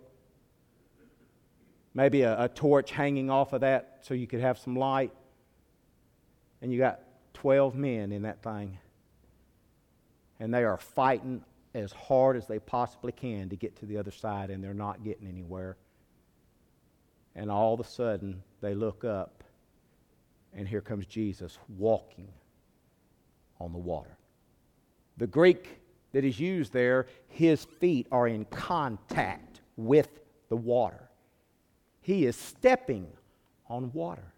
Maybe 1.95 2.23
a, 2.23 2.45
a 2.45 2.49
torch 2.49 2.91
hanging 2.91 3.31
off 3.31 3.53
of 3.53 3.61
that 3.61 4.01
so 4.03 4.15
you 4.15 4.27
could 4.27 4.41
have 4.41 4.59
some 4.59 4.75
light. 4.75 5.13
And 6.61 6.73
you 6.73 6.79
got 6.79 7.01
12 7.35 7.77
men 7.77 8.11
in 8.11 8.23
that 8.23 8.43
thing. 8.43 8.79
And 10.41 10.53
they 10.53 10.65
are 10.65 10.77
fighting 10.77 11.45
as 11.75 11.93
hard 11.93 12.37
as 12.37 12.47
they 12.47 12.59
possibly 12.59 13.13
can 13.13 13.49
to 13.51 13.57
get 13.57 13.77
to 13.77 13.87
the 13.87 13.99
other 13.99 14.11
side, 14.11 14.51
and 14.51 14.65
they're 14.65 14.75
not 14.75 15.05
getting 15.05 15.29
anywhere. 15.29 15.77
And 17.37 17.51
all 17.51 17.75
of 17.75 17.81
a 17.81 17.85
sudden, 17.85 18.43
they 18.63 18.75
look 18.75 19.05
up, 19.05 19.45
and 20.55 20.67
here 20.67 20.81
comes 20.81 21.05
Jesus 21.05 21.59
walking 21.77 22.29
on 23.61 23.73
the 23.73 23.79
water. 23.79 24.17
The 25.19 25.27
Greek 25.27 25.81
that 26.13 26.25
is 26.25 26.41
used 26.41 26.73
there, 26.73 27.07
his 27.29 27.65
feet 27.79 28.07
are 28.11 28.27
in 28.27 28.47
contact 28.47 29.61
with 29.77 30.09
the 30.49 30.57
water. 30.57 31.11
He 32.01 32.25
is 32.25 32.37
stepping 32.37 33.07
on 33.69 33.93
water. 33.93 34.33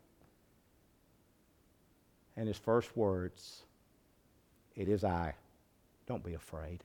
And 2.37 2.48
his 2.48 2.58
first 2.58 2.96
words, 2.96 3.62
It 4.74 4.88
is 4.88 5.04
I. 5.04 5.34
Don't 6.06 6.24
be 6.24 6.34
afraid. 6.34 6.82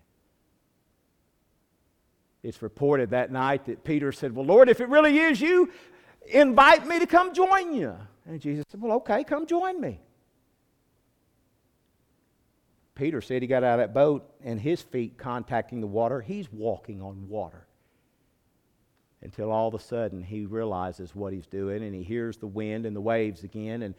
It's 2.43 2.61
reported 2.61 3.11
that 3.11 3.31
night 3.31 3.65
that 3.65 3.83
Peter 3.83 4.11
said, 4.11 4.35
Well, 4.35 4.45
Lord, 4.45 4.67
if 4.67 4.81
it 4.81 4.89
really 4.89 5.17
is 5.17 5.39
you, 5.39 5.71
invite 6.27 6.87
me 6.87 6.99
to 6.99 7.07
come 7.07 7.33
join 7.33 7.73
you. 7.73 7.95
And 8.25 8.39
Jesus 8.39 8.65
said, 8.69 8.81
Well, 8.81 8.93
okay, 8.97 9.23
come 9.23 9.45
join 9.45 9.79
me. 9.79 9.99
Peter 12.95 13.21
said 13.21 13.41
he 13.41 13.47
got 13.47 13.63
out 13.63 13.79
of 13.79 13.83
that 13.83 13.93
boat 13.93 14.29
and 14.43 14.59
his 14.59 14.81
feet 14.81 15.17
contacting 15.17 15.81
the 15.81 15.87
water, 15.87 16.21
he's 16.21 16.51
walking 16.51 17.01
on 17.01 17.27
water. 17.27 17.65
Until 19.21 19.51
all 19.51 19.69
of 19.69 19.73
a 19.73 19.79
sudden 19.79 20.21
he 20.21 20.45
realizes 20.45 21.15
what 21.15 21.33
he's 21.33 21.47
doing 21.47 21.81
and 21.83 21.95
he 21.95 22.03
hears 22.03 22.37
the 22.37 22.47
wind 22.47 22.85
and 22.85 22.95
the 22.95 23.01
waves 23.01 23.43
again 23.43 23.81
and 23.81 23.95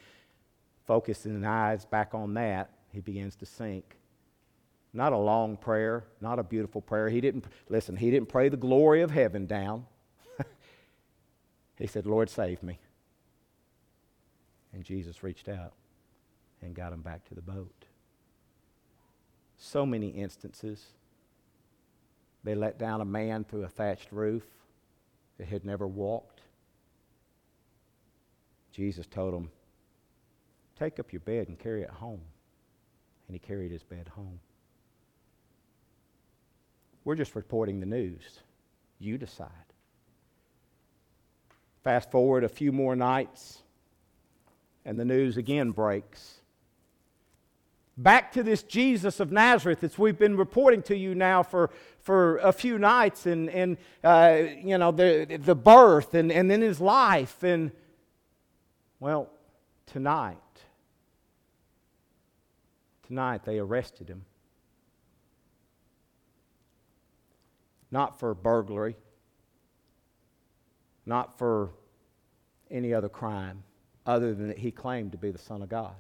focusing 0.87 1.35
his 1.35 1.45
eyes 1.45 1.85
back 1.87 2.15
on 2.15 2.35
that, 2.35 2.71
he 2.93 3.01
begins 3.01 3.35
to 3.37 3.47
sink. 3.47 3.97
Not 4.93 5.13
a 5.13 5.19
long 5.19 5.57
prayer, 5.57 6.05
not 6.21 6.39
a 6.39 6.45
beautiful 6.45 6.81
prayer. 6.81 7.09
He 7.09 7.21
didn't, 7.21 7.47
listen, 7.69 7.97
he 7.97 8.11
didn't 8.11 8.29
pray 8.29 8.49
the 8.49 8.57
glory 8.57 9.01
of 9.01 9.11
heaven 9.11 9.47
down. 9.47 9.87
He 11.79 11.87
said, 11.87 12.07
Lord, 12.07 12.31
save 12.31 12.63
me. 12.63 12.79
And 14.73 14.85
Jesus 14.85 15.23
reached 15.23 15.49
out 15.49 15.73
and 16.63 16.75
got 16.75 16.93
him 16.93 17.03
back 17.03 17.25
to 17.29 17.35
the 17.35 17.43
boat. 17.43 17.85
So 19.57 19.85
many 19.85 20.09
instances. 20.09 20.85
They 22.43 22.55
let 22.55 22.79
down 22.79 23.01
a 23.01 23.05
man 23.07 23.45
through 23.45 23.65
a 23.65 23.69
thatched 23.69 24.13
roof 24.13 24.45
that 25.39 25.49
had 25.49 25.65
never 25.65 25.87
walked. 25.87 26.41
Jesus 28.73 29.07
told 29.07 29.35
him, 29.35 29.51
Take 30.79 30.99
up 30.99 31.13
your 31.13 31.21
bed 31.21 31.49
and 31.49 31.59
carry 31.59 31.83
it 31.83 31.91
home. 31.91 32.21
And 33.29 33.35
he 33.35 33.39
carried 33.39 33.71
his 33.71 33.83
bed 33.83 34.09
home. 34.09 34.41
We're 37.05 37.15
just 37.15 37.37
reporting 37.37 37.81
the 37.81 37.87
news. 37.87 38.41
You 38.99 39.19
decide. 39.19 39.49
Fast 41.85 42.11
forward 42.11 42.45
a 42.45 42.49
few 42.49 42.73
more 42.73 42.97
nights, 42.97 43.63
and 44.87 44.99
the 44.99 45.05
news 45.05 45.37
again 45.37 45.71
breaks. 45.71 46.41
Back 47.99 48.33
to 48.33 48.43
this 48.43 48.63
Jesus 48.63 49.21
of 49.21 49.31
Nazareth 49.31 49.81
that 49.81 49.99
we've 49.99 50.19
been 50.19 50.37
reporting 50.37 50.83
to 50.85 50.97
you 50.97 51.15
now 51.15 51.43
for, 51.43 51.71
for 52.01 52.39
a 52.39 52.53
few 52.53 52.79
nights, 52.79 53.27
and, 53.27 53.51
and 53.51 53.77
uh, 54.03 54.39
you 54.63 54.79
know, 54.79 54.91
the, 54.91 55.39
the 55.41 55.55
birth 55.55 56.15
and, 56.15 56.33
and 56.33 56.51
then 56.51 56.63
his 56.63 56.81
life. 56.81 57.45
And, 57.45 57.71
well, 58.99 59.29
tonight, 59.85 60.39
tonight 63.07 63.45
they 63.45 63.59
arrested 63.59 64.09
him. 64.09 64.25
Not 67.91 68.19
for 68.19 68.35
burglary, 68.35 68.97
not 71.07 71.39
for 71.39 71.71
any 72.71 72.95
other 72.95 73.09
crime 73.09 73.63
other 74.07 74.35
than 74.35 74.49
that 74.49 74.59
he 74.59 74.71
claimed 74.71 75.13
to 75.13 75.19
be 75.19 75.31
the 75.31 75.39
Son 75.39 75.63
of 75.63 75.69
God. 75.69 75.95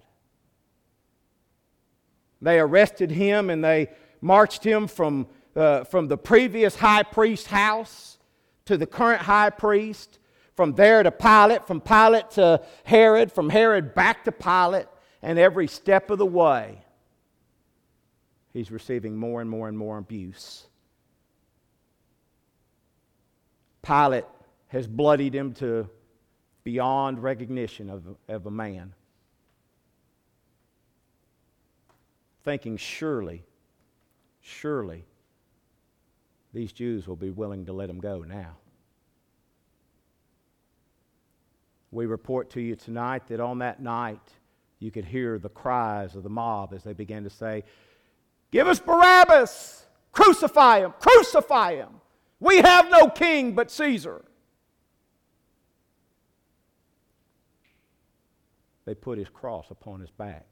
They 2.42 2.58
arrested 2.58 3.10
him 3.10 3.48
and 3.48 3.64
they 3.64 3.90
marched 4.20 4.64
him 4.64 4.86
from, 4.86 5.26
uh, 5.56 5.84
from 5.84 6.08
the 6.08 6.18
previous 6.18 6.76
high 6.76 7.02
priest's 7.02 7.46
house 7.46 8.18
to 8.66 8.76
the 8.76 8.86
current 8.86 9.22
high 9.22 9.50
priest, 9.50 10.18
from 10.54 10.74
there 10.74 11.02
to 11.02 11.10
Pilate, 11.10 11.66
from 11.66 11.80
Pilate 11.80 12.30
to 12.32 12.62
Herod, 12.84 13.32
from 13.32 13.50
Herod 13.50 13.94
back 13.94 14.24
to 14.24 14.32
Pilate, 14.32 14.86
and 15.20 15.38
every 15.38 15.66
step 15.66 16.10
of 16.10 16.18
the 16.18 16.26
way, 16.26 16.78
he's 18.52 18.70
receiving 18.70 19.16
more 19.16 19.40
and 19.40 19.50
more 19.50 19.68
and 19.68 19.76
more 19.76 19.98
abuse. 19.98 20.66
Pilate 23.82 24.24
has 24.74 24.88
bloodied 24.88 25.32
him 25.32 25.54
to 25.54 25.88
beyond 26.64 27.22
recognition 27.22 27.88
of, 27.88 28.16
of 28.28 28.46
a 28.46 28.50
man. 28.50 28.92
Thinking, 32.42 32.76
surely, 32.76 33.44
surely, 34.40 35.04
these 36.52 36.72
Jews 36.72 37.06
will 37.06 37.14
be 37.14 37.30
willing 37.30 37.66
to 37.66 37.72
let 37.72 37.88
him 37.88 38.00
go 38.00 38.24
now. 38.24 38.56
We 41.92 42.06
report 42.06 42.50
to 42.50 42.60
you 42.60 42.74
tonight 42.74 43.28
that 43.28 43.38
on 43.38 43.60
that 43.60 43.80
night, 43.80 44.28
you 44.80 44.90
could 44.90 45.04
hear 45.04 45.38
the 45.38 45.50
cries 45.50 46.16
of 46.16 46.24
the 46.24 46.28
mob 46.28 46.74
as 46.74 46.82
they 46.82 46.94
began 46.94 47.22
to 47.22 47.30
say, 47.30 47.62
Give 48.50 48.66
us 48.66 48.80
Barabbas! 48.80 49.86
Crucify 50.10 50.80
him! 50.80 50.94
Crucify 50.98 51.76
him! 51.76 52.00
We 52.40 52.56
have 52.56 52.90
no 52.90 53.08
king 53.08 53.52
but 53.52 53.70
Caesar. 53.70 54.24
They 58.84 58.94
put 58.94 59.18
his 59.18 59.28
cross 59.28 59.70
upon 59.70 60.00
his 60.00 60.10
back. 60.10 60.46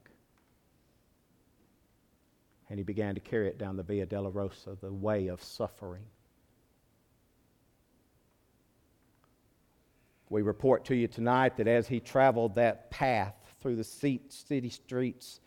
And 2.69 2.79
he 2.79 2.83
began 2.83 3.15
to 3.15 3.21
carry 3.21 3.47
it 3.47 3.59
down 3.59 3.77
the 3.77 3.83
Via 3.83 4.05
Dolorosa, 4.05 4.79
the 4.79 4.91
way 4.91 5.27
of 5.27 5.43
suffering. 5.43 6.05
We 10.29 10.41
report 10.41 10.85
to 10.85 10.95
you 10.95 11.07
tonight 11.07 11.57
that 11.57 11.67
as 11.67 11.87
he 11.87 11.99
traveled 11.99 12.55
that 12.55 12.89
path 12.89 13.35
through 13.61 13.75
the 13.75 13.83
city 13.83 14.69
streets 14.69 15.39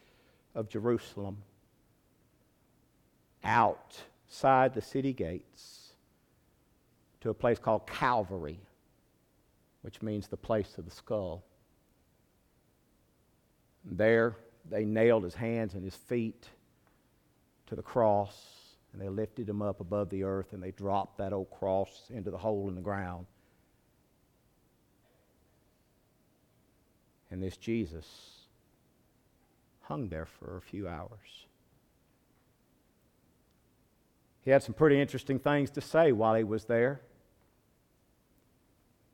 of 0.55 0.69
Jerusalem, 0.69 1.43
outside 3.43 4.75
the 4.75 4.81
city 4.81 5.13
gates, 5.13 5.95
to 7.23 7.31
a 7.31 7.35
place 7.35 7.59
called 7.59 7.89
Calvary, 7.89 8.61
which 9.83 10.03
means 10.03 10.29
the 10.29 10.37
place 10.37 10.79
of 10.79 10.85
the 10.85 10.91
skull. 10.93 11.45
There, 13.87 14.37
they 14.69 14.85
nailed 14.85 15.23
his 15.25 15.35
hands 15.35 15.75
and 15.75 15.85
his 15.85 15.95
feet 15.95 16.49
to 17.69 17.77
the 17.77 17.83
cross, 17.83 18.37
and 18.93 19.01
they 19.01 19.09
lifted 19.09 19.49
him 19.49 19.63
up 19.63 19.81
above 19.81 20.11
the 20.11 20.25
earth, 20.25 20.53
and 20.53 20.63
they 20.63 20.73
dropped 20.73 21.19
that 21.19 21.33
old 21.33 21.51
cross 21.51 22.11
into 22.11 22.31
the 22.31 22.39
hole 22.39 22.69
in 22.69 22.75
the 22.75 22.81
ground. 22.81 23.27
And 27.31 27.43
this 27.43 27.57
Jesus 27.57 28.07
hung 29.83 30.09
there 30.09 30.27
for 30.27 30.57
a 30.57 30.61
few 30.61 30.89
hours. 30.89 31.47
He 34.43 34.51
had 34.51 34.63
some 34.63 34.75
pretty 34.75 35.01
interesting 35.01 35.39
things 35.39 35.71
to 35.71 35.81
say 35.81 36.13
while 36.13 36.35
he 36.35 36.45
was 36.45 36.65
there. 36.65 37.01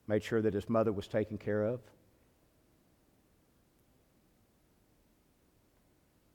Made 0.06 0.22
sure 0.22 0.42
that 0.42 0.52
his 0.52 0.68
mother 0.68 0.92
was 0.92 1.08
taken 1.08 1.38
care 1.38 1.62
of. 1.62 1.80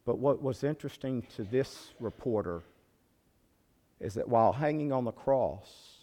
But 0.07 0.19
what 0.19 0.41
was 0.41 0.63
interesting 0.63 1.27
to 1.35 1.43
this 1.43 1.89
reporter 1.99 2.63
is 3.99 4.13
that 4.13 4.29
while 4.29 4.53
hanging 4.53 4.93
on 4.93 5.03
the 5.03 5.11
cross, 5.11 5.97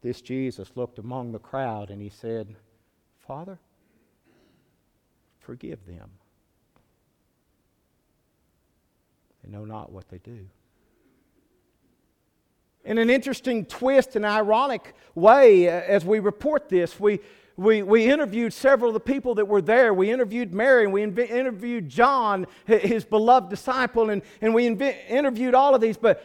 this 0.00 0.22
Jesus 0.22 0.70
looked 0.74 0.98
among 0.98 1.32
the 1.32 1.38
crowd 1.38 1.90
and 1.90 2.00
he 2.00 2.08
said, 2.08 2.56
Father, 3.26 3.58
forgive 5.38 5.84
them. 5.86 6.08
They 9.44 9.50
know 9.50 9.66
not 9.66 9.92
what 9.92 10.08
they 10.08 10.18
do. 10.18 10.46
In 12.86 12.96
an 12.96 13.10
interesting 13.10 13.66
twist 13.66 14.16
and 14.16 14.24
ironic 14.24 14.94
way, 15.14 15.68
as 15.68 16.06
we 16.06 16.20
report 16.20 16.70
this, 16.70 16.98
we, 16.98 17.20
we, 17.58 17.82
we 17.82 18.06
interviewed 18.06 18.52
several 18.52 18.90
of 18.90 18.94
the 18.94 19.00
people 19.00 19.34
that 19.34 19.46
were 19.46 19.60
there. 19.60 19.92
We 19.92 20.12
interviewed 20.12 20.54
Mary, 20.54 20.84
and 20.84 20.92
we 20.92 21.02
inv- 21.02 21.28
interviewed 21.28 21.88
John, 21.88 22.46
his 22.66 23.04
beloved 23.04 23.50
disciple, 23.50 24.10
and, 24.10 24.22
and 24.40 24.54
we 24.54 24.68
inv- 24.68 25.08
interviewed 25.08 25.56
all 25.56 25.74
of 25.74 25.80
these. 25.80 25.96
But 25.96 26.24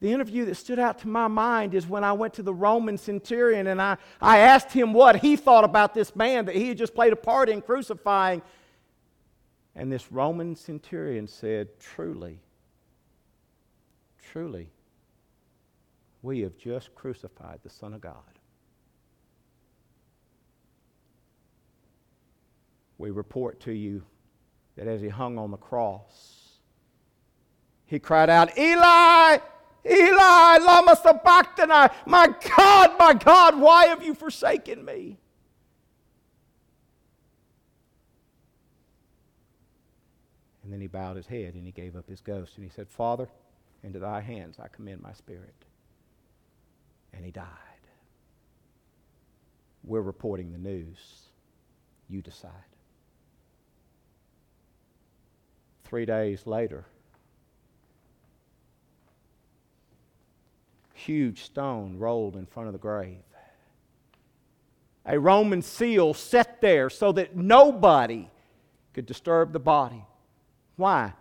the 0.00 0.12
interview 0.12 0.44
that 0.46 0.56
stood 0.56 0.80
out 0.80 0.98
to 0.98 1.08
my 1.08 1.28
mind 1.28 1.72
is 1.72 1.86
when 1.86 2.02
I 2.02 2.14
went 2.14 2.34
to 2.34 2.42
the 2.42 2.52
Roman 2.52 2.98
centurion 2.98 3.68
and 3.68 3.80
I, 3.80 3.96
I 4.20 4.38
asked 4.38 4.72
him 4.72 4.92
what 4.92 5.16
he 5.16 5.36
thought 5.36 5.62
about 5.62 5.94
this 5.94 6.16
man 6.16 6.46
that 6.46 6.56
he 6.56 6.68
had 6.68 6.78
just 6.78 6.96
played 6.96 7.12
a 7.12 7.16
part 7.16 7.48
in 7.48 7.62
crucifying. 7.62 8.42
And 9.76 9.90
this 9.90 10.10
Roman 10.10 10.56
centurion 10.56 11.28
said, 11.28 11.78
Truly, 11.78 12.40
truly, 14.32 14.68
we 16.22 16.40
have 16.40 16.58
just 16.58 16.92
crucified 16.96 17.60
the 17.62 17.70
Son 17.70 17.94
of 17.94 18.00
God. 18.00 18.35
We 22.98 23.10
report 23.10 23.60
to 23.60 23.72
you 23.72 24.02
that 24.76 24.86
as 24.86 25.00
he 25.00 25.08
hung 25.08 25.38
on 25.38 25.50
the 25.50 25.56
cross, 25.56 26.58
he 27.86 27.98
cried 27.98 28.28
out, 28.30 28.56
Eli, 28.58 29.38
Eli, 29.88 30.58
lama 30.58 30.96
sabachthani, 30.96 31.94
my 32.06 32.34
God, 32.56 32.98
my 32.98 33.14
God, 33.14 33.58
why 33.60 33.86
have 33.86 34.02
you 34.02 34.14
forsaken 34.14 34.84
me? 34.84 35.18
And 40.64 40.72
then 40.72 40.80
he 40.80 40.88
bowed 40.88 41.16
his 41.16 41.28
head 41.28 41.54
and 41.54 41.64
he 41.64 41.70
gave 41.70 41.94
up 41.94 42.08
his 42.08 42.20
ghost 42.20 42.56
and 42.56 42.64
he 42.64 42.70
said, 42.74 42.88
Father, 42.88 43.28
into 43.84 44.00
thy 44.00 44.20
hands 44.20 44.56
I 44.58 44.66
commend 44.66 45.00
my 45.00 45.12
spirit. 45.12 45.54
And 47.12 47.24
he 47.24 47.30
died. 47.30 47.46
We're 49.84 50.02
reporting 50.02 50.50
the 50.50 50.58
news. 50.58 51.28
You 52.08 52.20
decide. 52.20 52.50
Three 55.86 56.04
days 56.04 56.46
later. 56.46 56.84
Huge 60.94 61.44
stone 61.44 61.98
rolled 61.98 62.36
in 62.36 62.46
front 62.46 62.68
of 62.68 62.72
the 62.72 62.78
grave. 62.78 63.18
A 65.04 65.18
Roman 65.18 65.62
seal 65.62 66.14
set 66.14 66.60
there 66.60 66.90
so 66.90 67.12
that 67.12 67.36
nobody 67.36 68.28
could 68.92 69.06
disturb 69.06 69.52
the 69.52 69.60
body. 69.60 70.04
Why? 70.74 71.12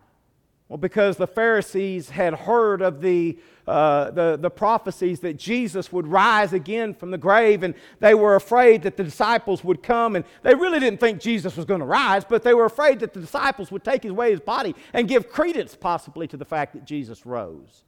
Well, 0.67 0.77
because 0.77 1.17
the 1.17 1.27
Pharisees 1.27 2.09
had 2.09 2.33
heard 2.33 2.81
of 2.81 2.99
the, 2.99 3.37
uh, 3.67 4.09
the, 4.11 4.35
the 4.35 4.49
prophecies 4.49 5.19
that 5.19 5.37
Jesus 5.37 5.91
would 5.91 6.07
rise 6.07 6.53
again 6.53 6.95
from 6.95 7.11
the 7.11 7.19
grave, 7.19 7.61
and 7.61 7.75
they 7.99 8.15
were 8.15 8.35
afraid 8.35 8.81
that 8.81 8.97
the 8.97 9.03
disciples 9.03 9.63
would 9.63 9.83
come. 9.83 10.15
And 10.15 10.25
they 10.41 10.55
really 10.55 10.79
didn't 10.79 10.99
think 10.99 11.21
Jesus 11.21 11.55
was 11.55 11.65
going 11.65 11.81
to 11.81 11.85
rise, 11.85 12.25
but 12.25 12.41
they 12.41 12.55
were 12.55 12.65
afraid 12.65 12.99
that 13.01 13.13
the 13.13 13.19
disciples 13.19 13.71
would 13.71 13.83
take 13.83 14.05
away 14.05 14.31
his 14.31 14.39
body 14.39 14.75
and 14.93 15.07
give 15.07 15.29
credence 15.29 15.75
possibly 15.75 16.27
to 16.27 16.37
the 16.37 16.45
fact 16.45 16.73
that 16.73 16.83
Jesus 16.83 17.27
rose. 17.27 17.83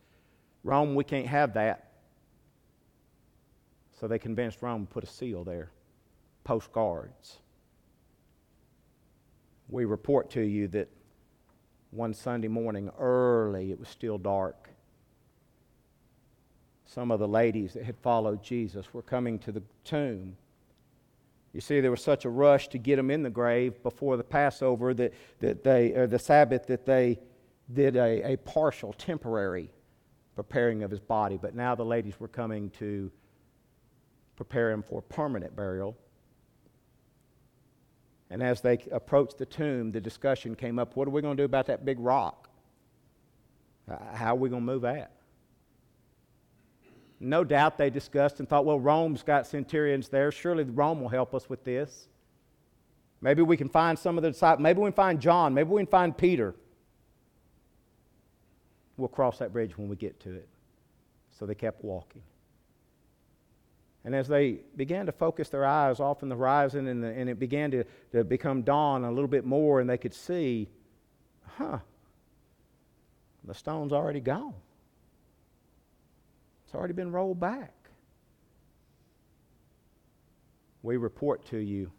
Rome, 0.63 0.93
we 0.93 1.03
can't 1.03 1.27
have 1.27 1.55
that. 1.55 1.93
So 3.99 4.07
they 4.07 4.19
convinced 4.19 4.61
Rome 4.61 4.85
to 4.85 4.93
put 4.93 5.03
a 5.03 5.07
seal 5.07 5.43
there, 5.43 5.71
postcards. 6.43 7.37
We 9.67 9.85
report 9.85 10.29
to 10.31 10.41
you 10.41 10.67
that 10.67 10.89
one 11.97 12.13
Sunday 12.13 12.47
morning 12.47 12.89
early, 12.99 13.71
it 13.71 13.79
was 13.79 13.89
still 13.89 14.17
dark. 14.17 14.69
Some 16.85 17.11
of 17.11 17.19
the 17.19 17.27
ladies 17.27 17.73
that 17.73 17.83
had 17.83 17.97
followed 17.97 18.41
Jesus 18.41 18.93
were 18.93 19.01
coming 19.01 19.39
to 19.39 19.51
the 19.51 19.63
tomb. 19.83 20.37
You 21.53 21.61
see, 21.61 21.81
there 21.81 21.91
was 21.91 22.01
such 22.01 22.23
a 22.23 22.29
rush 22.29 22.67
to 22.69 22.77
get 22.77 22.99
him 22.99 23.09
in 23.09 23.23
the 23.23 23.29
grave 23.29 23.81
before 23.81 24.15
the 24.15 24.23
Passover 24.23 24.93
that, 24.93 25.13
that 25.39 25.63
they, 25.63 25.93
or 25.93 26.07
the 26.07 26.19
Sabbath, 26.19 26.67
that 26.67 26.85
they 26.85 27.19
did 27.73 27.95
a, 27.95 28.33
a 28.33 28.37
partial, 28.37 28.93
temporary 28.93 29.69
preparing 30.35 30.83
of 30.83 30.91
his 30.91 30.99
body. 30.99 31.37
But 31.41 31.55
now 31.55 31.73
the 31.73 31.83
ladies 31.83 32.19
were 32.19 32.27
coming 32.27 32.69
to 32.79 33.11
prepare 34.35 34.71
him 34.71 34.83
for 34.83 35.01
permanent 35.01 35.55
burial. 35.55 35.97
And 38.29 38.43
as 38.43 38.61
they 38.61 38.83
approached 38.91 39.37
the 39.37 39.45
tomb, 39.45 39.91
the 39.91 40.01
discussion 40.01 40.55
came 40.55 40.79
up 40.79 40.95
what 40.95 41.07
are 41.07 41.11
we 41.11 41.21
going 41.21 41.37
to 41.37 41.41
do 41.41 41.45
about 41.45 41.67
that 41.67 41.85
big 41.85 41.99
rock? 41.99 42.49
How 44.13 44.33
are 44.33 44.37
we 44.37 44.49
going 44.49 44.63
to 44.63 44.65
move 44.65 44.81
that? 44.81 45.11
No 47.19 47.43
doubt 47.43 47.77
they 47.77 47.89
discussed 47.89 48.39
and 48.39 48.47
thought, 48.47 48.65
well, 48.65 48.79
Rome's 48.79 49.23
got 49.23 49.47
centurions 49.47 50.09
there. 50.09 50.31
Surely 50.31 50.63
Rome 50.65 51.01
will 51.01 51.09
help 51.09 51.33
us 51.33 51.49
with 51.49 51.63
this. 51.63 52.07
Maybe 53.21 53.41
we 53.41 53.57
can 53.57 53.69
find 53.69 53.97
some 53.97 54.17
of 54.17 54.23
the 54.23 54.31
disciples. 54.31 54.61
Maybe 54.61 54.79
we 54.79 54.87
can 54.87 54.95
find 54.95 55.19
John. 55.19 55.53
Maybe 55.53 55.69
we 55.69 55.79
can 55.79 55.87
find 55.87 56.15
Peter. 56.15 56.53
We'll 58.97 59.07
cross 59.07 59.39
that 59.39 59.51
bridge 59.53 59.77
when 59.77 59.87
we 59.87 59.95
get 59.95 60.19
to 60.21 60.33
it. 60.33 60.47
So 61.31 61.45
they 61.45 61.55
kept 61.55 61.83
walking. 61.83 62.21
And 64.07 64.15
as 64.15 64.29
they 64.29 64.59
began 64.77 65.05
to 65.07 65.11
focus 65.11 65.49
their 65.49 65.65
eyes 65.65 65.99
off 65.99 66.23
in 66.23 66.29
the 66.29 66.35
horizon 66.37 66.87
and, 66.87 67.03
the, 67.03 67.09
and 67.09 67.29
it 67.29 67.39
began 67.39 67.71
to, 67.71 67.83
to 68.13 68.23
become 68.23 68.61
dawn 68.61 69.03
a 69.03 69.11
little 69.11 69.27
bit 69.27 69.43
more, 69.43 69.81
and 69.81 69.89
they 69.89 69.97
could 69.97 70.13
see, 70.13 70.69
huh, 71.57 71.79
the 73.43 73.53
stone's 73.53 73.91
already 73.91 74.21
gone. 74.21 74.53
It's 76.63 76.73
already 76.73 76.93
been 76.93 77.11
rolled 77.11 77.41
back. 77.41 77.73
We 80.83 80.95
report 80.95 81.45
to 81.47 81.57
you 81.57 81.91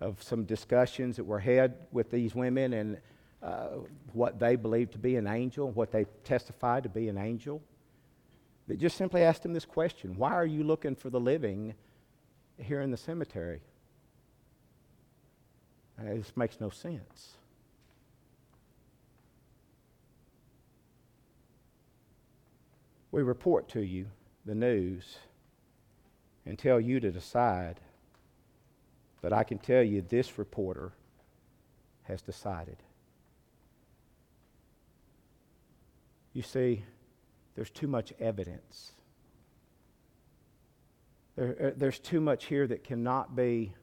of 0.00 0.22
some 0.22 0.44
discussions 0.44 1.16
that 1.16 1.24
were 1.24 1.40
had 1.40 1.74
with 1.90 2.12
these 2.12 2.32
women 2.32 2.74
and 2.74 2.98
uh, 3.42 3.70
what 4.12 4.38
they 4.38 4.54
believed 4.54 4.92
to 4.92 4.98
be 4.98 5.16
an 5.16 5.26
angel, 5.26 5.72
what 5.72 5.90
they 5.90 6.04
testified 6.22 6.84
to 6.84 6.88
be 6.88 7.08
an 7.08 7.18
angel 7.18 7.60
that 8.66 8.78
just 8.78 8.96
simply 8.96 9.22
asked 9.22 9.44
him 9.44 9.52
this 9.52 9.64
question 9.64 10.16
Why 10.16 10.32
are 10.32 10.46
you 10.46 10.64
looking 10.64 10.94
for 10.94 11.10
the 11.10 11.20
living 11.20 11.74
here 12.58 12.80
in 12.80 12.90
the 12.90 12.96
cemetery? 12.96 13.60
And 15.98 16.20
this 16.20 16.36
makes 16.36 16.60
no 16.60 16.70
sense. 16.70 17.34
We 23.12 23.22
report 23.22 23.68
to 23.70 23.80
you 23.80 24.06
the 24.44 24.56
news 24.56 25.18
and 26.44 26.58
tell 26.58 26.80
you 26.80 26.98
to 26.98 27.12
decide. 27.12 27.80
But 29.22 29.32
I 29.32 29.44
can 29.44 29.58
tell 29.58 29.82
you 29.82 30.02
this 30.02 30.36
reporter 30.36 30.92
has 32.02 32.20
decided. 32.20 32.76
You 36.32 36.42
see, 36.42 36.84
there's 37.54 37.70
too 37.70 37.86
much 37.86 38.12
evidence. 38.18 38.92
There, 41.36 41.56
uh, 41.60 41.70
there's 41.76 41.98
too 41.98 42.20
much 42.20 42.46
here 42.46 42.66
that 42.66 42.84
cannot 42.84 43.34
be 43.34 43.74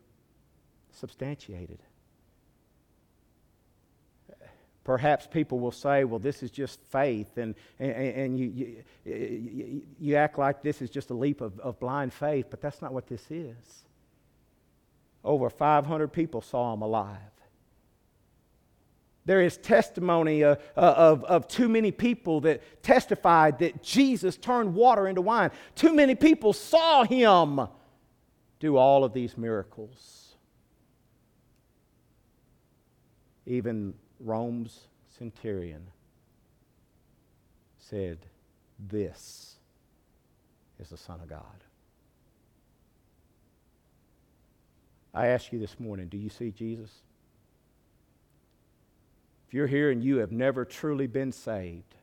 substantiated. 0.91 1.79
Perhaps 4.83 5.27
people 5.27 5.59
will 5.59 5.71
say, 5.71 6.05
well, 6.05 6.19
this 6.19 6.41
is 6.41 6.49
just 6.49 6.81
faith, 6.81 7.37
and, 7.37 7.53
and, 7.77 7.91
and 7.91 8.39
you, 8.39 8.83
you, 9.05 9.81
you, 9.99 10.15
act 10.15 10.39
like 10.39 10.63
this 10.63 10.81
is 10.81 10.89
just 10.89 11.11
a 11.11 11.13
leap 11.13 11.39
of, 11.39 11.59
of 11.59 11.79
blind 11.79 12.11
faith, 12.11 12.47
but 12.49 12.61
that's 12.61 12.81
not 12.81 12.91
what 12.91 13.05
this 13.05 13.29
is. 13.29 13.83
Over 15.23 15.51
500 15.51 16.07
people 16.07 16.41
saw 16.41 16.73
him 16.73 16.81
alive. 16.81 17.19
There 19.25 19.41
is 19.41 19.57
testimony 19.57 20.43
uh, 20.43 20.55
uh, 20.75 20.79
of, 20.79 21.23
of 21.25 21.47
too 21.47 21.69
many 21.69 21.91
people 21.91 22.41
that 22.41 22.83
testified 22.83 23.59
that 23.59 23.83
Jesus 23.83 24.35
turned 24.35 24.73
water 24.73 25.07
into 25.07 25.21
wine. 25.21 25.51
Too 25.75 25.93
many 25.93 26.15
people 26.15 26.53
saw 26.53 27.03
him 27.03 27.67
do 28.59 28.77
all 28.77 29.03
of 29.03 29.13
these 29.13 29.37
miracles. 29.37 30.35
Even 33.45 33.93
Rome's 34.19 34.87
centurion 35.17 35.87
said, 37.77 38.19
This 38.79 39.55
is 40.79 40.89
the 40.89 40.97
Son 40.97 41.19
of 41.21 41.29
God. 41.29 41.43
I 45.13 45.27
ask 45.27 45.51
you 45.51 45.59
this 45.59 45.79
morning 45.79 46.07
do 46.07 46.17
you 46.17 46.29
see 46.29 46.51
Jesus? 46.51 46.91
If 49.51 49.55
you're 49.55 49.67
here 49.67 49.91
and 49.91 50.01
you 50.01 50.19
have 50.19 50.31
never 50.31 50.63
truly 50.63 51.07
been 51.07 51.33
saved, 51.33 51.95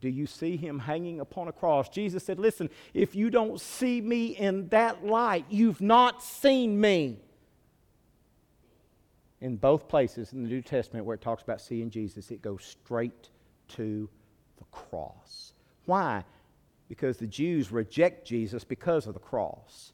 do 0.00 0.08
you 0.08 0.26
see 0.26 0.56
him 0.56 0.80
hanging 0.80 1.20
upon 1.20 1.46
a 1.46 1.52
cross? 1.52 1.88
Jesus 1.88 2.24
said, 2.24 2.40
Listen, 2.40 2.68
if 2.92 3.14
you 3.14 3.30
don't 3.30 3.60
see 3.60 4.00
me 4.00 4.36
in 4.36 4.66
that 4.70 5.06
light, 5.06 5.44
you've 5.48 5.80
not 5.80 6.20
seen 6.20 6.80
me 6.80 7.20
in 9.40 9.54
both 9.54 9.86
places 9.86 10.32
in 10.32 10.42
the 10.42 10.48
New 10.48 10.60
Testament 10.60 11.06
where 11.06 11.14
it 11.14 11.20
talks 11.20 11.44
about 11.44 11.60
seeing 11.60 11.90
Jesus, 11.90 12.32
it 12.32 12.42
goes 12.42 12.64
straight 12.64 13.28
to 13.68 14.08
the 14.56 14.64
cross. 14.72 15.52
Why? 15.84 16.24
Because 16.88 17.18
the 17.18 17.28
Jews 17.28 17.70
reject 17.70 18.26
Jesus 18.26 18.64
because 18.64 19.06
of 19.06 19.14
the 19.14 19.20
cross. 19.20 19.92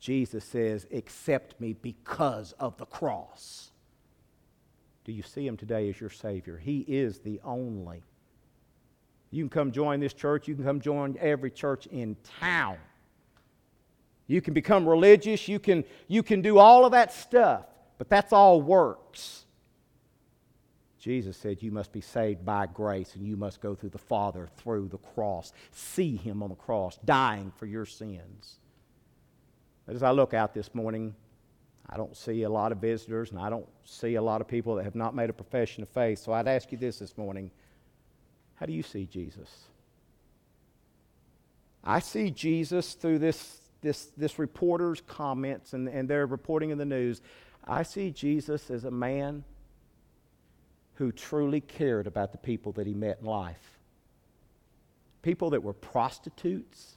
Jesus 0.00 0.42
says, 0.42 0.84
Accept 0.92 1.60
me 1.60 1.74
because 1.74 2.54
of 2.58 2.76
the 2.78 2.86
cross. 2.86 3.71
Do 5.04 5.12
you 5.12 5.22
see 5.22 5.46
him 5.46 5.56
today 5.56 5.88
as 5.88 6.00
your 6.00 6.10
Savior? 6.10 6.56
He 6.56 6.80
is 6.80 7.18
the 7.18 7.40
only. 7.44 8.02
You 9.30 9.44
can 9.44 9.50
come 9.50 9.72
join 9.72 10.00
this 10.00 10.12
church, 10.12 10.46
you 10.46 10.54
can 10.54 10.64
come 10.64 10.80
join 10.80 11.16
every 11.20 11.50
church 11.50 11.86
in 11.86 12.16
town. 12.40 12.76
You 14.26 14.40
can 14.40 14.54
become 14.54 14.88
religious, 14.88 15.48
you 15.48 15.58
can, 15.58 15.84
you 16.06 16.22
can 16.22 16.42
do 16.42 16.58
all 16.58 16.84
of 16.84 16.92
that 16.92 17.12
stuff. 17.12 17.66
But 17.98 18.08
that's 18.08 18.32
all 18.32 18.60
works. 18.60 19.44
Jesus 20.98 21.36
said, 21.36 21.62
You 21.62 21.72
must 21.72 21.92
be 21.92 22.00
saved 22.00 22.44
by 22.44 22.66
grace, 22.66 23.16
and 23.16 23.26
you 23.26 23.36
must 23.36 23.60
go 23.60 23.74
through 23.74 23.90
the 23.90 23.98
Father 23.98 24.48
through 24.56 24.88
the 24.88 24.98
cross. 24.98 25.52
See 25.72 26.16
Him 26.16 26.42
on 26.42 26.50
the 26.50 26.54
cross, 26.54 26.98
dying 27.04 27.52
for 27.56 27.66
your 27.66 27.86
sins. 27.86 28.58
As 29.88 30.02
I 30.02 30.12
look 30.12 30.32
out 30.32 30.54
this 30.54 30.74
morning, 30.74 31.14
I 31.92 31.96
don't 31.98 32.16
see 32.16 32.44
a 32.44 32.48
lot 32.48 32.72
of 32.72 32.78
visitors, 32.78 33.30
and 33.30 33.38
I 33.38 33.50
don't 33.50 33.68
see 33.84 34.14
a 34.14 34.22
lot 34.22 34.40
of 34.40 34.48
people 34.48 34.76
that 34.76 34.84
have 34.84 34.94
not 34.94 35.14
made 35.14 35.28
a 35.28 35.32
profession 35.34 35.82
of 35.82 35.90
faith. 35.90 36.20
So 36.20 36.32
I'd 36.32 36.48
ask 36.48 36.72
you 36.72 36.78
this 36.78 36.98
this 36.98 37.18
morning 37.18 37.50
How 38.54 38.64
do 38.64 38.72
you 38.72 38.82
see 38.82 39.04
Jesus? 39.04 39.50
I 41.84 41.98
see 41.98 42.30
Jesus 42.30 42.94
through 42.94 43.18
this, 43.18 43.60
this, 43.82 44.06
this 44.16 44.38
reporter's 44.38 45.02
comments 45.02 45.74
and, 45.74 45.88
and 45.88 46.08
their 46.08 46.26
reporting 46.26 46.70
in 46.70 46.78
the 46.78 46.84
news. 46.84 47.20
I 47.66 47.82
see 47.82 48.10
Jesus 48.10 48.70
as 48.70 48.84
a 48.84 48.90
man 48.90 49.44
who 50.94 51.12
truly 51.12 51.60
cared 51.60 52.06
about 52.06 52.32
the 52.32 52.38
people 52.38 52.72
that 52.72 52.86
he 52.86 52.94
met 52.94 53.18
in 53.20 53.26
life. 53.26 53.80
People 55.22 55.50
that 55.50 55.62
were 55.62 55.72
prostitutes, 55.72 56.96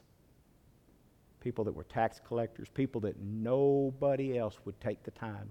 people 1.46 1.64
that 1.64 1.76
were 1.76 1.84
tax 1.84 2.20
collectors, 2.28 2.70
people 2.74 3.00
that 3.02 3.22
nobody 3.22 4.36
else 4.36 4.58
would 4.66 4.82
take 4.82 5.04
the 5.04 5.12
time. 5.12 5.48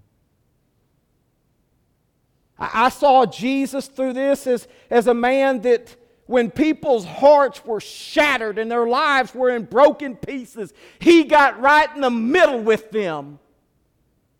I, 2.59 2.87
I 2.87 2.89
saw 2.89 3.25
Jesus 3.27 3.87
through 3.87 4.15
this 4.15 4.49
as, 4.49 4.67
as 4.91 5.07
a 5.07 5.15
man 5.15 5.61
that 5.61 5.95
when 6.27 6.51
people's 6.51 7.05
hearts 7.05 7.65
were 7.65 7.79
shattered 7.79 8.59
and 8.59 8.69
their 8.69 8.89
lives 8.89 9.37
were 9.37 9.51
in 9.51 9.67
broken 9.67 10.17
pieces, 10.17 10.75
he 10.99 11.23
got 11.23 11.61
right 11.61 11.89
in 11.95 12.01
the 12.01 12.11
middle 12.11 12.59
with 12.59 12.91
them 12.91 13.39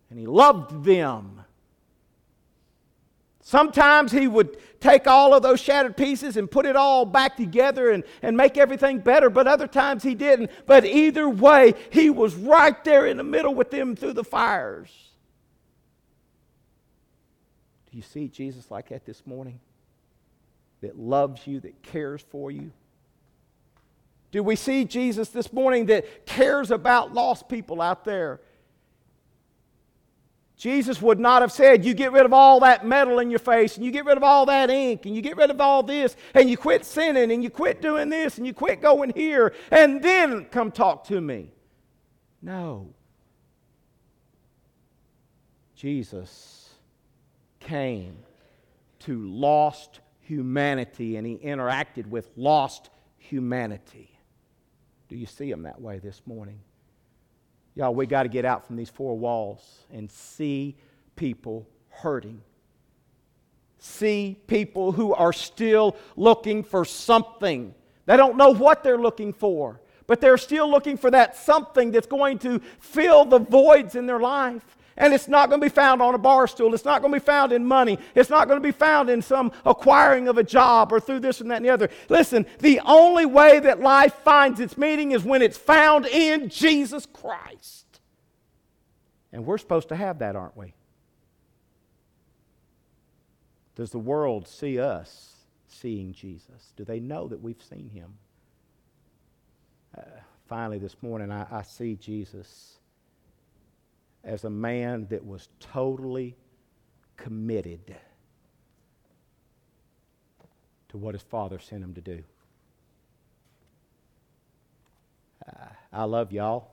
and 0.09 0.19
he 0.19 0.25
loved 0.25 0.83
them. 0.83 1.44
Sometimes 3.47 4.11
he 4.11 4.27
would 4.27 4.57
take 4.79 5.05
all 5.05 5.35
of 5.35 5.43
those 5.43 5.59
shattered 5.59 5.95
pieces 5.95 6.35
and 6.35 6.49
put 6.49 6.65
it 6.65 6.75
all 6.75 7.05
back 7.05 7.37
together 7.37 7.91
and, 7.91 8.03
and 8.23 8.35
make 8.35 8.57
everything 8.57 8.97
better, 8.97 9.29
but 9.29 9.47
other 9.47 9.67
times 9.67 10.01
he 10.01 10.15
didn't. 10.15 10.49
But 10.65 10.83
either 10.83 11.29
way, 11.29 11.75
he 11.91 12.09
was 12.09 12.33
right 12.33 12.83
there 12.83 13.05
in 13.05 13.17
the 13.17 13.23
middle 13.23 13.53
with 13.53 13.69
them 13.69 13.95
through 13.95 14.13
the 14.13 14.23
fires. 14.23 14.89
Do 17.91 17.97
you 17.97 18.01
see 18.01 18.29
Jesus 18.29 18.71
like 18.71 18.89
that 18.89 19.05
this 19.05 19.21
morning? 19.27 19.59
That 20.81 20.97
loves 20.97 21.45
you, 21.45 21.59
that 21.59 21.83
cares 21.83 22.23
for 22.23 22.49
you? 22.49 22.71
Do 24.31 24.41
we 24.41 24.55
see 24.55 24.85
Jesus 24.85 25.29
this 25.29 25.53
morning 25.53 25.85
that 25.85 26.25
cares 26.25 26.71
about 26.71 27.13
lost 27.13 27.47
people 27.47 27.79
out 27.79 28.05
there? 28.05 28.41
Jesus 30.57 31.01
would 31.01 31.19
not 31.19 31.41
have 31.41 31.51
said, 31.51 31.83
You 31.83 31.93
get 31.93 32.11
rid 32.11 32.25
of 32.25 32.33
all 32.33 32.61
that 32.61 32.85
metal 32.85 33.19
in 33.19 33.29
your 33.29 33.39
face, 33.39 33.75
and 33.75 33.85
you 33.85 33.91
get 33.91 34.05
rid 34.05 34.17
of 34.17 34.23
all 34.23 34.45
that 34.45 34.69
ink, 34.69 35.05
and 35.05 35.15
you 35.15 35.21
get 35.21 35.35
rid 35.35 35.51
of 35.51 35.59
all 35.59 35.83
this, 35.83 36.15
and 36.33 36.49
you 36.49 36.57
quit 36.57 36.85
sinning, 36.85 37.31
and 37.31 37.43
you 37.43 37.49
quit 37.49 37.81
doing 37.81 38.09
this, 38.09 38.37
and 38.37 38.47
you 38.47 38.53
quit 38.53 38.81
going 38.81 39.11
here, 39.15 39.53
and 39.69 40.01
then 40.01 40.45
come 40.45 40.71
talk 40.71 41.05
to 41.05 41.19
me. 41.19 41.51
No. 42.41 42.93
Jesus 45.75 46.69
came 47.59 48.17
to 48.99 49.27
lost 49.27 49.99
humanity, 50.21 51.17
and 51.17 51.27
he 51.27 51.35
interacted 51.37 52.07
with 52.07 52.29
lost 52.37 52.89
humanity. 53.17 54.09
Do 55.09 55.17
you 55.17 55.25
see 55.25 55.51
him 55.51 55.63
that 55.63 55.81
way 55.81 55.99
this 55.99 56.21
morning? 56.25 56.59
Y'all, 57.75 57.93
we 57.93 58.05
got 58.05 58.23
to 58.23 58.29
get 58.29 58.45
out 58.45 58.65
from 58.65 58.77
these 58.77 58.89
four 58.89 59.17
walls 59.17 59.79
and 59.91 60.09
see 60.09 60.77
people 61.15 61.67
hurting. 61.89 62.41
See 63.79 64.37
people 64.47 64.93
who 64.93 65.13
are 65.13 65.33
still 65.33 65.97
looking 66.15 66.63
for 66.63 66.85
something. 66.85 67.75
They 68.05 68.15
don't 68.15 68.37
know 68.37 68.53
what 68.53 68.83
they're 68.83 68.97
looking 68.97 69.33
for, 69.33 69.81
but 70.07 70.21
they're 70.21 70.37
still 70.37 70.69
looking 70.69 70.95
for 70.95 71.11
that 71.11 71.35
something 71.35 71.91
that's 71.91 72.07
going 72.07 72.39
to 72.39 72.59
fill 72.79 73.25
the 73.25 73.39
voids 73.39 73.95
in 73.95 74.05
their 74.05 74.19
life. 74.19 74.77
And 74.97 75.13
it's 75.13 75.27
not 75.27 75.49
going 75.49 75.59
to 75.59 75.65
be 75.65 75.73
found 75.73 76.01
on 76.01 76.15
a 76.15 76.17
bar 76.17 76.47
stool. 76.47 76.73
It's 76.73 76.85
not 76.85 77.01
going 77.01 77.13
to 77.13 77.19
be 77.19 77.25
found 77.25 77.51
in 77.51 77.65
money. 77.65 77.99
It's 78.13 78.29
not 78.29 78.47
going 78.47 78.61
to 78.61 78.65
be 78.65 78.71
found 78.71 79.09
in 79.09 79.21
some 79.21 79.51
acquiring 79.65 80.29
of 80.29 80.37
a 80.37 80.43
job 80.43 80.93
or 80.93 81.01
through 81.01 81.19
this 81.19 81.41
and 81.41 81.51
that 81.51 81.57
and 81.57 81.65
the 81.65 81.69
other. 81.69 81.89
Listen, 82.07 82.45
the 82.59 82.79
only 82.85 83.25
way 83.25 83.59
that 83.59 83.81
life 83.81 84.13
finds 84.23 84.61
its 84.61 84.77
meaning 84.77 85.11
is 85.11 85.23
when 85.23 85.41
it's 85.41 85.57
found 85.57 86.05
in 86.05 86.47
Jesus 86.47 87.05
Christ. 87.05 87.99
And 89.33 89.45
we're 89.45 89.57
supposed 89.57 89.89
to 89.89 89.97
have 89.97 90.19
that, 90.19 90.37
aren't 90.37 90.55
we? 90.55 90.73
Does 93.75 93.91
the 93.91 93.99
world 93.99 94.47
see 94.47 94.79
us 94.79 95.33
seeing 95.67 96.13
Jesus? 96.13 96.71
Do 96.77 96.85
they 96.85 97.01
know 97.01 97.27
that 97.27 97.41
we've 97.41 97.61
seen 97.61 97.89
him? 97.89 98.13
Uh, 99.97 100.03
finally, 100.47 100.77
this 100.77 100.95
morning, 101.01 101.33
I, 101.33 101.45
I 101.51 101.63
see 101.63 101.95
Jesus 101.95 102.77
as 104.25 104.43
a 104.43 104.49
man 104.49 105.05
that 105.09 105.23
was 105.23 105.47
totally 105.59 106.35
committed 107.15 107.95
to 110.89 110.97
what 110.97 111.13
his 111.13 111.21
father 111.21 111.59
sent 111.59 111.83
him 111.83 111.93
to 111.93 112.01
do. 112.01 112.23
I 115.93 116.05
love 116.05 116.31
y'all, 116.31 116.71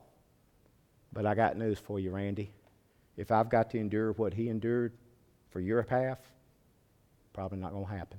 but 1.12 1.26
I 1.26 1.34
got 1.34 1.58
news 1.58 1.78
for 1.78 2.00
you, 2.00 2.10
Randy. 2.10 2.50
If 3.16 3.30
I've 3.30 3.50
got 3.50 3.70
to 3.72 3.78
endure 3.78 4.12
what 4.12 4.32
he 4.32 4.48
endured 4.48 4.92
for 5.50 5.60
your 5.60 5.86
half, 5.88 6.18
probably 7.34 7.58
not 7.58 7.72
going 7.72 7.84
to 7.84 7.92
happen. 7.92 8.18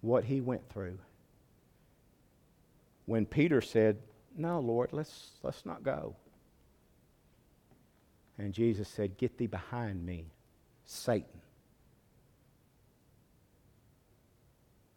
What 0.00 0.24
he 0.24 0.40
went 0.40 0.66
through 0.70 0.98
when 3.06 3.24
Peter 3.24 3.60
said, 3.60 3.98
No, 4.36 4.60
Lord, 4.60 4.90
let's, 4.92 5.30
let's 5.42 5.64
not 5.64 5.82
go. 5.82 6.16
And 8.38 8.52
Jesus 8.52 8.88
said, 8.88 9.16
Get 9.16 9.38
thee 9.38 9.46
behind 9.46 10.04
me, 10.04 10.26
Satan. 10.84 11.40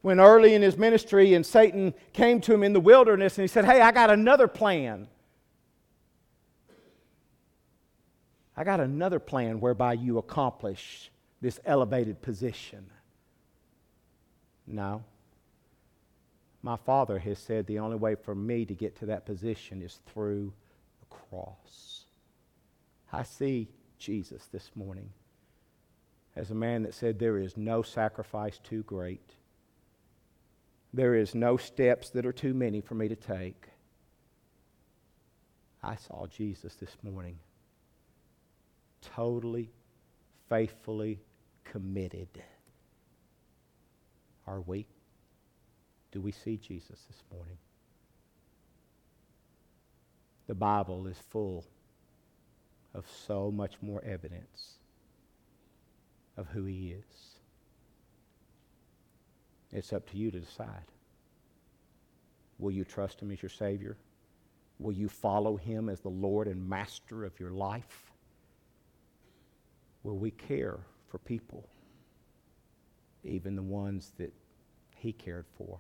When 0.02 0.20
early 0.20 0.54
in 0.54 0.62
his 0.62 0.78
ministry 0.78 1.34
and 1.34 1.46
Satan 1.46 1.94
came 2.14 2.42
to 2.42 2.54
him 2.54 2.64
in 2.64 2.74
the 2.74 2.80
wilderness 2.80 3.38
and 3.38 3.44
he 3.44 3.48
said, 3.48 3.66
Hey, 3.66 3.82
I 3.82 3.92
got 3.92 4.10
another 4.10 4.48
plan. 4.48 5.08
I 8.56 8.64
got 8.64 8.82
another 8.82 9.20
plan 9.20 9.62
whereby 9.62 9.94
you 9.94 10.18
accomplish 10.18 11.12
this 11.42 11.60
elevated 11.66 12.22
position. 12.22 12.90
No. 14.68 15.04
My 16.62 16.76
Father 16.76 17.20
has 17.20 17.40
said 17.40 17.68
the 17.68 17.80
only 17.80 17.96
way 17.96 18.16
for 18.16 18.36
me 18.36 18.66
to 18.66 18.74
get 18.74 18.98
to 19.00 19.06
that 19.08 19.26
position 19.26 19.82
is 19.82 20.00
through 20.14 20.54
the 21.00 21.06
cross. 21.06 22.06
I 23.12 23.24
see 23.24 23.70
Jesus 23.98 24.46
this 24.52 24.70
morning 24.76 25.10
as 26.36 26.52
a 26.52 26.56
man 26.56 26.84
that 26.84 26.94
said, 26.94 27.18
There 27.18 27.38
is 27.38 27.58
no 27.58 27.82
sacrifice 27.82 28.60
too 28.60 28.84
great. 28.84 29.36
There 30.94 31.16
is 31.16 31.36
no 31.36 31.58
steps 31.58 32.10
that 32.12 32.26
are 32.26 32.34
too 32.34 32.54
many 32.54 32.82
for 32.82 32.96
me 32.96 33.08
to 33.08 33.16
take. 33.16 33.68
I 35.82 35.96
saw 35.96 36.28
Jesus 36.28 36.76
this 36.76 36.96
morning 37.04 37.38
totally, 39.02 39.70
faithfully 40.50 41.20
committed. 41.64 42.28
Are 44.46 44.62
we? 44.62 44.88
Do 46.12 46.22
we 46.22 46.32
see 46.32 46.58
Jesus 46.58 47.00
this 47.08 47.24
morning? 47.32 47.58
The 50.48 50.56
Bible 50.56 51.08
is 51.08 51.18
full 51.30 51.66
of 52.96 53.06
so 53.28 53.52
much 53.52 53.76
more 53.82 54.04
evidence 54.04 54.80
of 56.38 56.48
who 56.48 56.66
he 56.66 56.96
is. 56.98 57.40
It's 59.72 59.94
up 59.94 60.10
to 60.10 60.18
you 60.18 60.32
to 60.32 60.40
decide. 60.40 60.86
Will 62.58 62.72
you 62.72 62.84
trust 62.84 63.22
him 63.22 63.32
as 63.32 63.42
your 63.42 63.50
Savior? 63.50 63.96
Will 64.80 64.94
you 64.94 65.08
follow 65.08 65.58
him 65.58 65.90
as 65.90 66.00
the 66.00 66.10
Lord 66.10 66.48
and 66.48 66.68
Master 66.68 67.26
of 67.26 67.40
your 67.40 67.52
life? 67.52 68.12
Will 70.04 70.18
we 70.18 70.32
care 70.32 70.80
for 71.08 71.20
people, 71.20 71.68
even 73.24 73.56
the 73.56 73.62
ones 73.62 74.14
that 74.18 74.34
he 74.96 75.14
cared 75.14 75.46
for, 75.58 75.80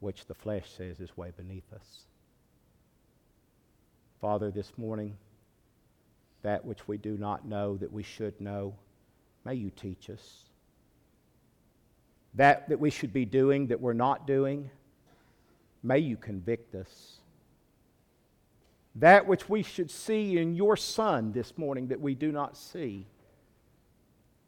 which 0.00 0.26
the 0.26 0.34
flesh 0.34 0.68
says 0.76 1.00
is 1.00 1.16
way 1.16 1.32
beneath 1.36 1.72
us? 1.72 2.00
Father, 4.20 4.50
this 4.50 4.72
morning, 4.76 5.16
that 6.42 6.64
which 6.64 6.86
we 6.88 6.98
do 6.98 7.16
not 7.16 7.46
know 7.46 7.76
that 7.76 7.92
we 7.92 8.02
should 8.02 8.38
know, 8.40 8.74
may 9.44 9.54
you 9.54 9.70
teach 9.70 10.10
us. 10.10 10.44
That 12.34 12.68
that 12.68 12.80
we 12.80 12.90
should 12.90 13.12
be 13.12 13.24
doing 13.24 13.68
that 13.68 13.80
we're 13.80 13.92
not 13.92 14.26
doing, 14.26 14.70
may 15.82 15.98
you 15.98 16.16
convict 16.16 16.74
us. 16.74 17.16
That 18.96 19.26
which 19.26 19.48
we 19.48 19.62
should 19.62 19.90
see 19.90 20.38
in 20.38 20.54
your 20.54 20.76
Son 20.76 21.32
this 21.32 21.56
morning 21.56 21.88
that 21.88 22.00
we 22.00 22.14
do 22.14 22.32
not 22.32 22.56
see, 22.56 23.06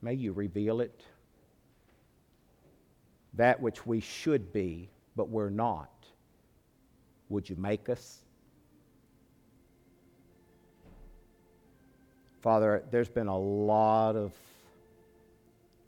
may 0.00 0.14
you 0.14 0.32
reveal 0.32 0.80
it. 0.80 1.03
That 3.34 3.61
which 3.61 3.86
we 3.86 4.00
should 4.00 4.53
be, 4.53 4.90
but 5.17 5.29
we're 5.29 5.51
not, 5.51 5.91
would 7.29 7.49
you 7.49 7.57
make 7.57 7.89
us? 7.89 8.19
Father, 12.41 12.83
there's 12.91 13.09
been 13.09 13.29
a 13.29 13.39
lot 13.39 14.17
of 14.17 14.33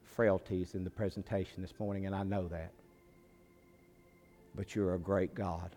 frailties 0.05 0.75
in 0.75 0.85
the 0.85 0.91
presentation 0.91 1.63
this 1.63 1.75
morning, 1.79 2.07
and 2.07 2.15
I 2.15 2.23
know 2.23 2.47
that. 2.49 2.71
But 4.55 4.75
you're 4.75 4.95
a 4.95 4.99
great 4.99 5.35
God 5.35 5.75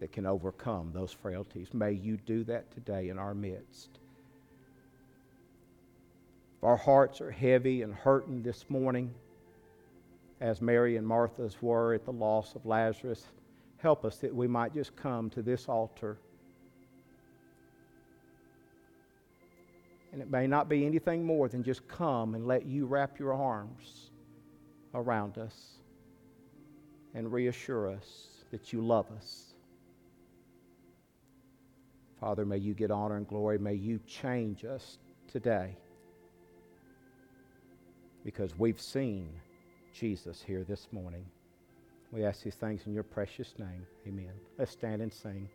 that 0.00 0.10
can 0.10 0.26
overcome 0.26 0.90
those 0.92 1.12
frailties. 1.12 1.72
May 1.72 1.92
you 1.92 2.16
do 2.16 2.42
that 2.44 2.72
today 2.72 3.08
in 3.08 3.18
our 3.18 3.34
midst. 3.34 3.90
If 6.58 6.64
our 6.64 6.76
hearts 6.76 7.20
are 7.20 7.30
heavy 7.30 7.82
and 7.82 7.94
hurting 7.94 8.42
this 8.42 8.68
morning, 8.68 9.14
as 10.40 10.60
Mary 10.60 10.96
and 10.96 11.06
Martha's 11.06 11.60
were 11.62 11.94
at 11.94 12.04
the 12.04 12.12
loss 12.12 12.54
of 12.54 12.66
Lazarus, 12.66 13.26
help 13.78 14.04
us 14.04 14.16
that 14.18 14.34
we 14.34 14.46
might 14.46 14.74
just 14.74 14.94
come 14.96 15.30
to 15.30 15.42
this 15.42 15.68
altar 15.68 16.18
And 20.14 20.22
it 20.22 20.30
may 20.30 20.46
not 20.46 20.68
be 20.68 20.86
anything 20.86 21.26
more 21.26 21.48
than 21.48 21.64
just 21.64 21.88
come 21.88 22.36
and 22.36 22.46
let 22.46 22.64
you 22.66 22.86
wrap 22.86 23.18
your 23.18 23.34
arms 23.34 24.12
around 24.94 25.38
us 25.38 25.78
and 27.14 27.32
reassure 27.32 27.90
us 27.90 28.44
that 28.52 28.72
you 28.72 28.80
love 28.80 29.06
us. 29.16 29.54
Father, 32.20 32.46
may 32.46 32.58
you 32.58 32.74
get 32.74 32.92
honor 32.92 33.16
and 33.16 33.26
glory. 33.26 33.58
May 33.58 33.74
you 33.74 33.98
change 34.06 34.64
us 34.64 34.98
today 35.26 35.76
because 38.24 38.56
we've 38.56 38.80
seen 38.80 39.28
Jesus 39.94 40.42
here 40.44 40.64
this 40.68 40.88
morning. 40.90 41.24
We 42.10 42.24
ask 42.24 42.42
these 42.42 42.56
things 42.56 42.82
in 42.86 42.92
your 42.92 43.04
precious 43.04 43.54
name. 43.58 43.86
Amen. 44.06 44.32
Let's 44.58 44.72
stand 44.72 45.00
and 45.02 45.12
sing. 45.12 45.48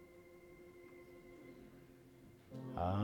Uh, 2.77 2.97